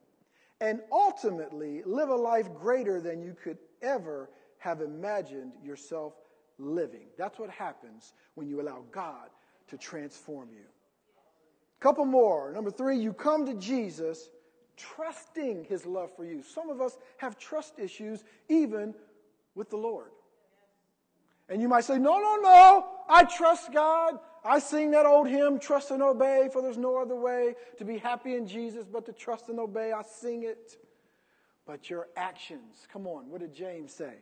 and 0.61 0.81
ultimately 0.91 1.83
live 1.85 2.09
a 2.09 2.15
life 2.15 2.49
greater 2.59 2.99
than 2.99 3.21
you 3.21 3.35
could 3.41 3.59
ever 3.83 4.31
have 4.57 4.81
imagined 4.81 5.53
yourself 5.63 6.13
living. 6.57 7.05
That's 7.15 7.37
what 7.37 7.51
happens 7.51 8.13
when 8.33 8.47
you 8.47 8.61
allow 8.61 8.83
God 8.91 9.29
to 9.67 9.77
transform 9.77 10.49
you. 10.51 10.65
Couple 11.79 12.05
more. 12.05 12.51
Number 12.51 12.71
three, 12.71 12.97
you 12.97 13.13
come 13.13 13.45
to 13.45 13.53
Jesus 13.53 14.31
trusting 14.75 15.65
his 15.65 15.85
love 15.85 16.09
for 16.15 16.25
you. 16.25 16.41
Some 16.41 16.69
of 16.69 16.81
us 16.81 16.97
have 17.17 17.37
trust 17.37 17.77
issues 17.77 18.23
even 18.49 18.95
with 19.59 19.69
the 19.69 19.77
Lord. 19.77 20.09
And 21.49 21.61
you 21.61 21.67
might 21.67 21.83
say, 21.83 21.99
no, 21.99 22.17
no, 22.17 22.37
no, 22.37 22.87
I 23.09 23.25
trust 23.25 23.73
God. 23.73 24.17
I 24.45 24.59
sing 24.59 24.91
that 24.91 25.05
old 25.05 25.27
hymn, 25.27 25.59
trust 25.59 25.91
and 25.91 26.01
obey, 26.01 26.47
for 26.51 26.61
there's 26.61 26.77
no 26.77 26.97
other 26.97 27.15
way 27.15 27.55
to 27.77 27.83
be 27.83 27.97
happy 27.97 28.35
in 28.35 28.47
Jesus 28.47 28.85
but 28.91 29.05
to 29.07 29.11
trust 29.11 29.49
and 29.49 29.59
obey. 29.59 29.91
I 29.91 30.01
sing 30.03 30.43
it. 30.43 30.77
But 31.67 31.89
your 31.89 32.07
actions, 32.15 32.87
come 32.91 33.05
on, 33.05 33.29
what 33.29 33.41
did 33.41 33.53
James 33.53 33.91
say? 33.91 34.13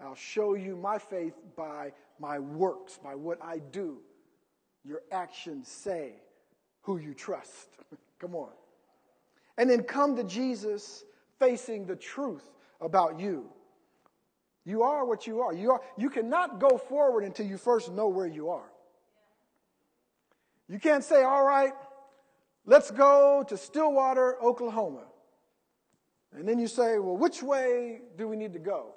I'll 0.00 0.14
show 0.14 0.54
you 0.54 0.76
my 0.76 0.98
faith 0.98 1.34
by 1.54 1.92
my 2.18 2.38
works, 2.38 2.98
by 3.02 3.14
what 3.14 3.38
I 3.44 3.58
do. 3.58 3.98
Your 4.82 5.02
actions 5.12 5.68
say 5.68 6.14
who 6.82 6.96
you 6.96 7.12
trust. 7.12 7.68
come 8.18 8.34
on. 8.34 8.50
And 9.58 9.68
then 9.68 9.82
come 9.82 10.16
to 10.16 10.24
Jesus 10.24 11.04
facing 11.38 11.84
the 11.84 11.96
truth 11.96 12.48
about 12.80 13.20
you. 13.20 13.50
You 14.68 14.82
are 14.82 15.06
what 15.06 15.26
you 15.26 15.40
are. 15.40 15.54
You, 15.54 15.70
are. 15.70 15.80
you 15.96 16.10
cannot 16.10 16.60
go 16.60 16.76
forward 16.76 17.24
until 17.24 17.46
you 17.46 17.56
first 17.56 17.90
know 17.90 18.08
where 18.08 18.26
you 18.26 18.50
are. 18.50 18.70
You 20.68 20.78
can't 20.78 21.02
say, 21.02 21.22
all 21.22 21.42
right, 21.42 21.72
let's 22.66 22.90
go 22.90 23.42
to 23.48 23.56
Stillwater, 23.56 24.36
Oklahoma. 24.42 25.04
And 26.34 26.46
then 26.46 26.58
you 26.58 26.68
say, 26.68 26.98
well, 26.98 27.16
which 27.16 27.42
way 27.42 28.02
do 28.18 28.28
we 28.28 28.36
need 28.36 28.52
to 28.52 28.58
go? 28.58 28.92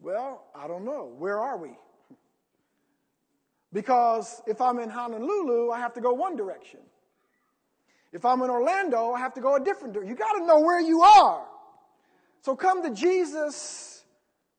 Well, 0.00 0.44
I 0.54 0.68
don't 0.68 0.84
know. 0.84 1.12
Where 1.18 1.40
are 1.40 1.56
we? 1.56 1.70
Because 3.72 4.40
if 4.46 4.60
I'm 4.60 4.78
in 4.78 4.90
Honolulu, 4.90 5.72
I 5.72 5.80
have 5.80 5.94
to 5.94 6.00
go 6.00 6.12
one 6.12 6.36
direction. 6.36 6.78
If 8.12 8.24
I'm 8.24 8.42
in 8.42 8.48
Orlando, 8.48 9.10
I 9.10 9.18
have 9.18 9.34
to 9.34 9.40
go 9.40 9.56
a 9.56 9.60
different 9.60 9.94
direction. 9.94 10.08
You 10.08 10.16
got 10.16 10.34
to 10.34 10.46
know 10.46 10.60
where 10.60 10.80
you 10.80 11.02
are. 11.02 11.44
So 12.42 12.54
come 12.54 12.84
to 12.84 12.94
Jesus 12.94 13.97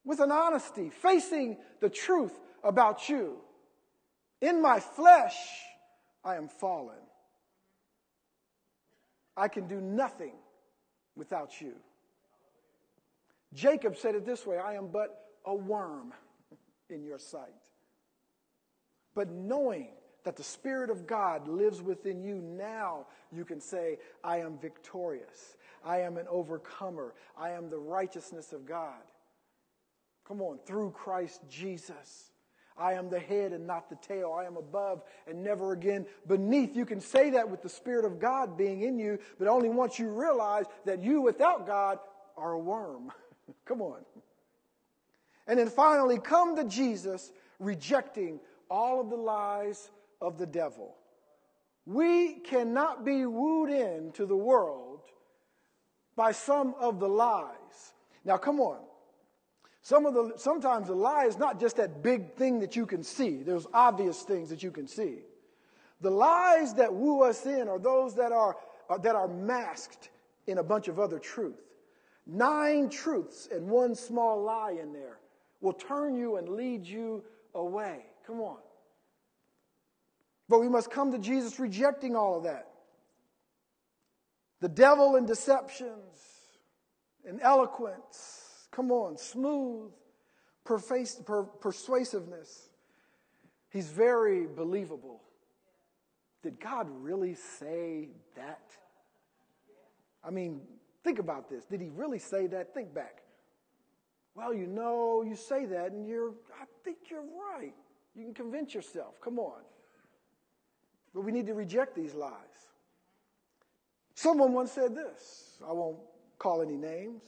with 0.10 0.20
an 0.22 0.32
honesty, 0.32 0.90
facing 0.90 1.56
the 1.82 1.90
truth 1.90 2.34
about 2.64 3.10
you. 3.10 3.38
In 4.42 4.60
my 4.60 4.80
flesh, 4.80 5.38
I 6.26 6.36
am 6.36 6.48
fallen. 6.48 6.98
I 9.38 9.50
can 9.50 9.68
do 9.68 9.80
nothing 9.80 10.34
without 11.16 11.62
you. 11.62 11.74
Jacob 13.54 13.98
said 13.98 14.16
it 14.16 14.26
this 14.26 14.48
way 14.48 14.58
I 14.58 14.74
am 14.74 14.88
but 14.88 15.26
a 15.46 15.54
worm 15.54 16.12
in 16.90 17.04
your 17.04 17.20
sight. 17.20 17.54
But 19.14 19.30
knowing 19.30 19.90
that 20.24 20.38
the 20.38 20.44
Spirit 20.44 20.90
of 20.90 21.06
God 21.06 21.48
lives 21.48 21.84
within 21.84 22.24
you, 22.24 22.42
now 22.42 23.06
you 23.32 23.46
can 23.46 23.62
say, 23.62 24.00
I 24.24 24.40
am 24.40 24.58
victorious. 24.58 25.56
I 25.86 26.00
am 26.00 26.18
an 26.18 26.26
overcomer. 26.28 27.14
I 27.38 27.52
am 27.52 27.70
the 27.70 27.78
righteousness 27.78 28.54
of 28.54 28.66
God. 28.66 29.04
Come 30.30 30.44
on, 30.44 30.60
through 30.68 30.92
Christ 30.92 31.42
Jesus. 31.50 32.30
I 32.78 32.94
am 32.94 33.10
the 33.10 33.20
head 33.20 33.52
and 33.52 33.66
not 33.66 33.90
the 33.90 33.96
tail. 33.96 34.32
I 34.32 34.46
am 34.46 34.58
above 34.58 35.02
and 35.28 35.44
never 35.44 35.74
again 35.74 36.06
beneath. 36.28 36.76
You 36.76 36.86
can 36.86 37.02
say 37.02 37.32
that 37.32 37.50
with 37.50 37.64
the 37.64 37.68
Spirit 37.68 38.06
of 38.06 38.20
God 38.20 38.56
being 38.56 38.84
in 38.84 39.00
you, 39.00 39.18
but 39.40 39.48
only 39.48 39.70
once 39.70 39.98
you 39.98 40.08
realize 40.10 40.66
that 40.86 41.04
you 41.04 41.22
without 41.22 41.66
God 41.66 41.98
are 42.38 42.54
a 42.54 42.60
worm. 42.60 43.12
come 43.66 43.82
on. 43.82 44.06
And 45.48 45.58
then 45.58 45.68
finally, 45.68 46.20
come 46.20 46.56
to 46.58 46.64
Jesus 46.64 47.32
rejecting 47.58 48.40
all 48.70 49.02
of 49.02 49.10
the 49.10 49.18
lies 49.18 49.90
of 50.22 50.38
the 50.38 50.46
devil. 50.46 50.96
We 51.88 52.36
cannot 52.36 53.04
be 53.04 53.26
wooed 53.26 53.72
into 53.72 54.28
the 54.28 54.38
world 54.38 55.02
by 56.16 56.34
some 56.34 56.76
of 56.80 57.00
the 57.00 57.10
lies. 57.10 57.94
Now, 58.24 58.38
come 58.38 58.60
on. 58.60 58.78
Some 59.82 60.06
of 60.06 60.14
the, 60.14 60.34
sometimes 60.38 60.88
the 60.88 60.96
lie 60.96 61.26
is 61.26 61.38
not 61.38 61.60
just 61.60 61.78
that 61.78 62.04
big 62.04 62.34
thing 62.34 62.60
that 62.60 62.76
you 62.76 62.86
can 62.86 63.04
see. 63.04 63.44
There's 63.44 63.66
obvious 63.74 64.22
things 64.24 64.50
that 64.50 64.62
you 64.62 64.72
can 64.72 64.88
see. 64.88 65.20
The 66.02 66.10
lies 66.12 66.74
that 66.76 66.94
woo 66.94 67.24
us 67.24 67.46
in 67.46 67.68
are 67.68 67.80
those 67.80 68.16
that 68.16 68.32
are, 68.32 68.58
uh, 68.90 68.98
that 69.00 69.16
are 69.16 69.28
masked 69.28 70.10
in 70.48 70.58
a 70.58 70.64
bunch 70.64 70.88
of 70.88 71.00
other 71.00 71.20
truth. 71.20 71.60
Nine 72.26 72.90
truths 72.90 73.48
and 73.52 73.70
one 73.70 73.96
small 73.96 74.44
lie 74.44 74.78
in 74.82 74.94
there 74.94 75.20
will 75.62 75.74
turn 75.74 76.16
you 76.16 76.38
and 76.38 76.50
lead 76.50 76.86
you 76.86 77.24
away. 77.54 78.06
Come 78.26 78.42
on. 78.42 78.60
But 80.48 80.60
we 80.60 80.70
must 80.70 80.92
come 80.92 81.12
to 81.12 81.20
Jesus 81.20 81.60
rejecting 81.60 82.16
all 82.16 82.38
of 82.38 82.44
that. 82.44 82.68
The 84.62 84.70
devil 84.70 85.16
and 85.16 85.26
deceptions 85.26 86.20
and 87.26 87.40
eloquence 87.42 88.39
Come 88.80 88.94
on, 88.94 89.18
smooth 89.18 89.92
persuasiveness. 90.64 92.70
He's 93.72 93.90
very 93.90 94.48
believable. 94.48 95.20
Did 96.44 96.62
God 96.62 96.88
really 96.90 97.36
say 97.36 98.08
that? 98.38 98.72
I 100.24 100.30
mean, 100.30 100.62
think 101.04 101.20
about 101.20 101.50
this. 101.50 101.66
Did 101.66 101.82
he 101.82 101.90
really 101.90 102.20
say 102.20 102.48
that? 102.48 102.74
Think 102.74 102.94
back. 102.94 103.22
Well, 104.34 104.54
you 104.54 104.66
know, 104.66 105.24
you 105.24 105.36
say 105.36 105.66
that, 105.66 105.92
and 105.92 106.08
you're, 106.08 106.30
I 106.30 106.64
think 106.86 107.00
you're 107.10 107.28
right. 107.52 107.76
You 108.16 108.24
can 108.24 108.34
convince 108.34 108.74
yourself. 108.74 109.20
Come 109.20 109.40
on. 109.40 109.60
But 111.14 111.26
we 111.26 111.34
need 111.34 111.48
to 111.48 111.54
reject 111.54 111.98
these 111.98 112.14
lies. 112.14 112.32
Someone 114.16 114.54
once 114.54 114.72
said 114.72 114.96
this. 114.96 115.58
I 115.68 115.74
won't 115.74 115.98
call 116.38 116.62
any 116.62 116.78
names. 116.78 117.24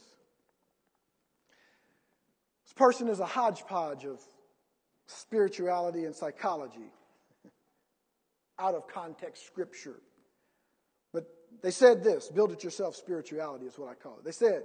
This 2.72 2.78
person 2.78 3.08
is 3.08 3.20
a 3.20 3.26
hodgepodge 3.26 4.06
of 4.06 4.18
spirituality 5.06 6.06
and 6.06 6.16
psychology, 6.16 6.90
out 8.58 8.74
of 8.74 8.88
context 8.88 9.44
scripture. 9.44 10.00
But 11.12 11.26
they 11.62 11.70
said 11.70 12.02
this 12.02 12.28
build 12.28 12.50
it 12.50 12.64
yourself 12.64 12.96
spirituality 12.96 13.66
is 13.66 13.78
what 13.78 13.90
I 13.90 13.94
call 13.94 14.16
it. 14.16 14.24
They 14.24 14.32
said, 14.32 14.62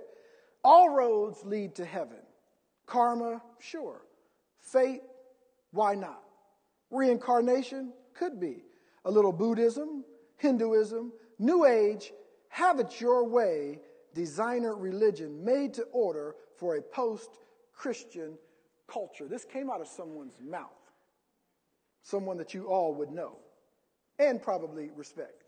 all 0.63 0.89
roads 0.89 1.43
lead 1.43 1.75
to 1.75 1.85
heaven. 1.85 2.19
Karma, 2.85 3.41
sure. 3.59 4.01
Fate, 4.59 5.01
why 5.71 5.95
not? 5.95 6.23
Reincarnation, 6.89 7.91
could 8.13 8.39
be. 8.39 8.63
A 9.03 9.11
little 9.11 9.33
Buddhism, 9.33 10.05
Hinduism, 10.37 11.11
New 11.39 11.65
Age, 11.65 12.13
have 12.47 12.79
it 12.79 13.01
your 13.01 13.27
way, 13.27 13.79
designer 14.13 14.77
religion 14.77 15.43
made 15.43 15.73
to 15.73 15.83
order 15.91 16.35
for 16.55 16.77
a 16.77 16.81
post 16.81 17.31
Christian 17.77 18.37
culture. 18.87 19.27
This 19.27 19.45
came 19.45 19.69
out 19.69 19.81
of 19.81 19.87
someone's 19.87 20.37
mouth, 20.41 20.91
someone 22.03 22.37
that 22.37 22.53
you 22.53 22.65
all 22.65 22.93
would 22.95 23.11
know 23.11 23.37
and 24.19 24.41
probably 24.41 24.89
respect. 24.95 25.43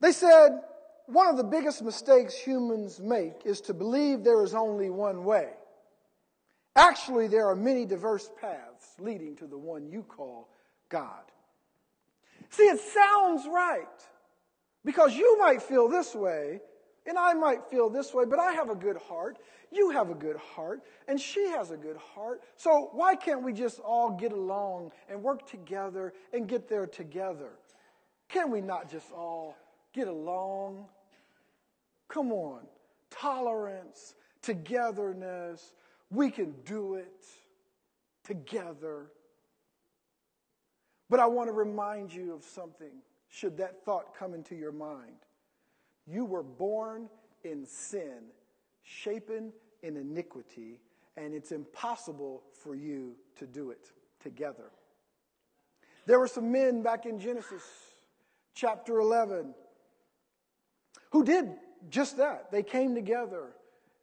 They 0.00 0.12
said 0.12 0.60
one 1.06 1.28
of 1.28 1.36
the 1.36 1.44
biggest 1.44 1.82
mistakes 1.82 2.34
humans 2.34 3.00
make 3.00 3.42
is 3.44 3.60
to 3.62 3.74
believe 3.74 4.22
there 4.22 4.44
is 4.44 4.54
only 4.54 4.90
one 4.90 5.24
way. 5.24 5.50
Actually, 6.74 7.28
there 7.28 7.46
are 7.46 7.56
many 7.56 7.84
diverse 7.84 8.30
paths 8.40 8.94
leading 8.98 9.36
to 9.36 9.46
the 9.46 9.58
one 9.58 9.88
you 9.90 10.02
call 10.02 10.48
God. 10.88 11.22
See, 12.50 12.64
it 12.64 12.80
sounds 12.80 13.46
right 13.46 13.86
because 14.84 15.14
you 15.14 15.38
might 15.38 15.62
feel 15.62 15.88
this 15.88 16.14
way 16.14 16.60
and 17.06 17.18
I 17.18 17.34
might 17.34 17.64
feel 17.68 17.90
this 17.90 18.14
way, 18.14 18.24
but 18.24 18.38
I 18.38 18.52
have 18.52 18.70
a 18.70 18.74
good 18.74 18.96
heart. 18.96 19.38
You 19.72 19.90
have 19.90 20.10
a 20.10 20.14
good 20.14 20.36
heart. 20.36 20.82
And 21.08 21.20
she 21.20 21.48
has 21.48 21.70
a 21.70 21.76
good 21.76 21.96
heart. 21.96 22.42
So 22.56 22.90
why 22.92 23.16
can't 23.16 23.42
we 23.42 23.52
just 23.52 23.80
all 23.80 24.10
get 24.10 24.32
along 24.32 24.92
and 25.08 25.22
work 25.22 25.46
together 25.48 26.12
and 26.32 26.46
get 26.46 26.68
there 26.68 26.86
together? 26.86 27.50
Can 28.28 28.50
we 28.50 28.60
not 28.60 28.90
just 28.90 29.10
all 29.10 29.56
get 29.92 30.06
along? 30.06 30.86
Come 32.08 32.32
on. 32.32 32.60
Tolerance, 33.10 34.14
togetherness. 34.40 35.72
We 36.10 36.30
can 36.30 36.54
do 36.64 36.94
it 36.94 37.26
together. 38.22 39.10
But 41.10 41.20
I 41.20 41.26
want 41.26 41.48
to 41.48 41.52
remind 41.52 42.12
you 42.12 42.32
of 42.32 42.44
something, 42.44 42.92
should 43.28 43.56
that 43.58 43.84
thought 43.84 44.16
come 44.16 44.34
into 44.34 44.54
your 44.54 44.72
mind. 44.72 45.16
You 46.06 46.24
were 46.24 46.42
born 46.42 47.08
in 47.44 47.66
sin, 47.66 48.24
shapen 48.82 49.52
in 49.82 49.96
iniquity, 49.96 50.80
and 51.16 51.34
it's 51.34 51.52
impossible 51.52 52.42
for 52.62 52.74
you 52.74 53.14
to 53.36 53.46
do 53.46 53.70
it 53.70 53.92
together. 54.20 54.70
There 56.06 56.18
were 56.18 56.28
some 56.28 56.50
men 56.50 56.82
back 56.82 57.06
in 57.06 57.18
Genesis 57.18 57.62
chapter 58.54 58.98
11 58.98 59.54
who 61.10 61.24
did 61.24 61.50
just 61.90 62.16
that. 62.16 62.50
They 62.50 62.62
came 62.62 62.94
together 62.94 63.52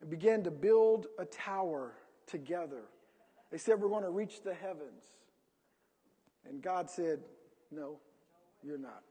and 0.01 0.09
began 0.09 0.43
to 0.43 0.51
build 0.51 1.07
a 1.17 1.25
tower 1.25 1.93
together. 2.27 2.83
They 3.51 3.57
said, 3.57 3.81
We're 3.81 3.89
going 3.89 4.03
to 4.03 4.09
reach 4.09 4.43
the 4.43 4.53
heavens. 4.53 5.03
And 6.47 6.61
God 6.61 6.89
said, 6.89 7.19
No, 7.71 7.97
you're 8.63 8.77
not. 8.77 9.03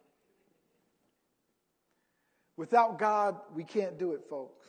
Without 2.58 2.98
God, 2.98 3.36
we 3.54 3.62
can't 3.62 3.98
do 3.98 4.12
it, 4.12 4.24
folks. 4.28 4.66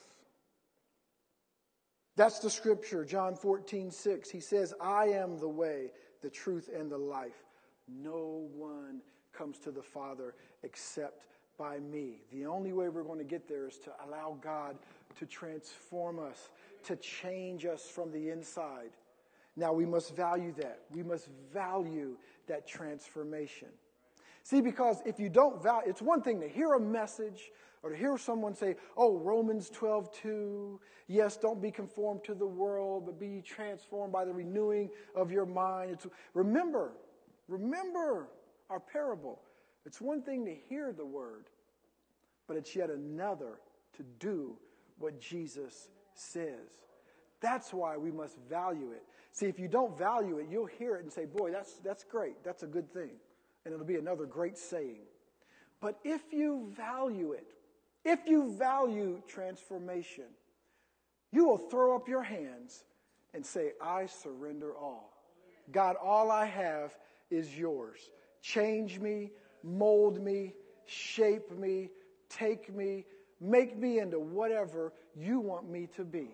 That's 2.16 2.38
the 2.38 2.50
scripture, 2.50 3.04
John 3.04 3.36
14, 3.36 3.90
6. 3.90 4.30
He 4.30 4.40
says, 4.40 4.76
I 4.80 5.06
am 5.06 5.40
the 5.40 5.50
way, 5.50 5.92
the 6.22 6.30
truth, 6.30 6.70
and 6.74 6.92
the 6.92 6.98
life. 6.98 7.44
No 7.88 8.48
one 8.56 9.02
comes 9.34 9.58
to 9.60 9.72
the 9.72 9.82
Father 9.82 10.36
except 10.62 11.26
by 11.58 11.80
me. 11.80 12.22
The 12.32 12.46
only 12.46 12.74
way 12.74 12.90
we're 12.90 13.04
going 13.04 13.18
to 13.18 13.24
get 13.24 13.48
there 13.48 13.68
is 13.68 13.80
to 13.80 13.92
allow 14.08 14.38
God 14.40 14.78
to 15.18 15.26
transform 15.26 16.20
us, 16.20 16.50
to 16.84 16.96
change 16.98 17.66
us 17.66 17.84
from 17.84 18.12
the 18.12 18.30
inside. 18.30 18.92
Now, 19.56 19.74
we 19.74 19.88
must 19.88 20.16
value 20.16 20.54
that. 20.58 20.82
We 20.92 21.02
must 21.02 21.28
value 21.52 22.18
that 22.48 22.68
transformation. 22.68 23.70
See, 24.44 24.62
because 24.62 25.02
if 25.06 25.20
you 25.20 25.30
don't 25.30 25.62
value, 25.62 25.90
it's 25.90 26.02
one 26.02 26.22
thing 26.22 26.40
to 26.42 26.48
hear 26.48 26.74
a 26.74 26.80
message 26.80 27.52
or 27.82 27.92
to 27.92 27.96
hear 27.96 28.18
someone 28.18 28.54
say, 28.54 28.76
oh, 28.98 29.18
Romans 29.18 29.70
12, 29.70 30.12
2, 30.12 30.80
yes, 31.08 31.38
don't 31.38 31.62
be 31.62 31.72
conformed 31.72 32.24
to 32.26 32.34
the 32.34 32.48
world, 32.48 33.06
but 33.06 33.20
be 33.20 33.42
transformed 33.42 34.12
by 34.12 34.26
the 34.26 34.34
renewing 34.34 34.90
of 35.16 35.32
your 35.32 35.46
mind. 35.46 35.92
It's, 35.92 36.08
remember, 36.34 36.92
remember 37.48 38.28
our 38.70 38.80
parable. 38.80 39.42
It's 39.86 40.02
one 40.02 40.22
thing 40.22 40.46
to 40.46 40.56
hear 40.68 40.92
the 40.92 41.06
word, 41.06 41.46
but 42.48 42.58
it's 42.58 42.76
yet 42.76 42.90
another 42.90 43.60
to 43.98 44.04
do 44.20 44.58
what 44.98 45.20
Jesus 45.20 45.90
says. 46.14 46.84
That's 47.42 47.74
why 47.74 47.96
we 47.96 48.12
must 48.12 48.38
value 48.50 48.92
it. 48.92 49.04
See, 49.32 49.46
if 49.46 49.60
you 49.60 49.68
don't 49.68 49.98
value 49.98 50.40
it, 50.40 50.48
you'll 50.52 50.66
hear 50.66 50.96
it 50.98 51.04
and 51.04 51.12
say, 51.12 51.26
Boy, 51.26 51.52
that's, 51.52 51.76
that's 51.76 52.04
great. 52.04 52.44
That's 52.44 52.64
a 52.64 52.68
good 52.68 52.92
thing. 52.92 53.12
And 53.64 53.74
it'll 53.74 53.86
be 53.86 53.96
another 53.96 54.26
great 54.26 54.58
saying. 54.58 55.04
But 55.80 55.98
if 56.04 56.22
you 56.32 56.74
value 56.76 57.32
it, 57.32 57.48
if 58.10 58.28
you 58.28 58.52
value 58.58 59.22
transformation, 59.28 60.26
you 61.32 61.46
will 61.46 61.60
throw 61.60 61.96
up 61.96 62.08
your 62.08 62.24
hands 62.24 62.84
and 63.36 63.46
say, 63.46 63.74
I 63.80 64.08
surrender 64.08 64.76
all. 64.76 65.14
God, 65.72 65.96
all 66.02 66.32
I 66.32 66.46
have 66.46 66.98
is 67.30 67.56
yours. 67.56 68.00
Change 68.42 69.00
me, 69.00 69.30
mold 69.62 70.20
me, 70.20 70.56
shape 70.88 71.52
me, 71.52 71.90
take 72.30 72.76
me, 72.76 73.06
make 73.40 73.78
me 73.78 74.00
into 74.00 74.20
whatever 74.20 74.92
you 75.16 75.40
want 75.40 75.70
me 75.70 75.88
to 75.96 76.04
be. 76.04 76.30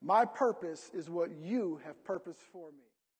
My 0.00 0.24
purpose 0.24 0.92
is 0.94 1.10
what 1.10 1.30
you 1.42 1.80
have 1.84 2.04
purposed 2.04 2.42
for 2.52 2.68
me. 2.70 2.84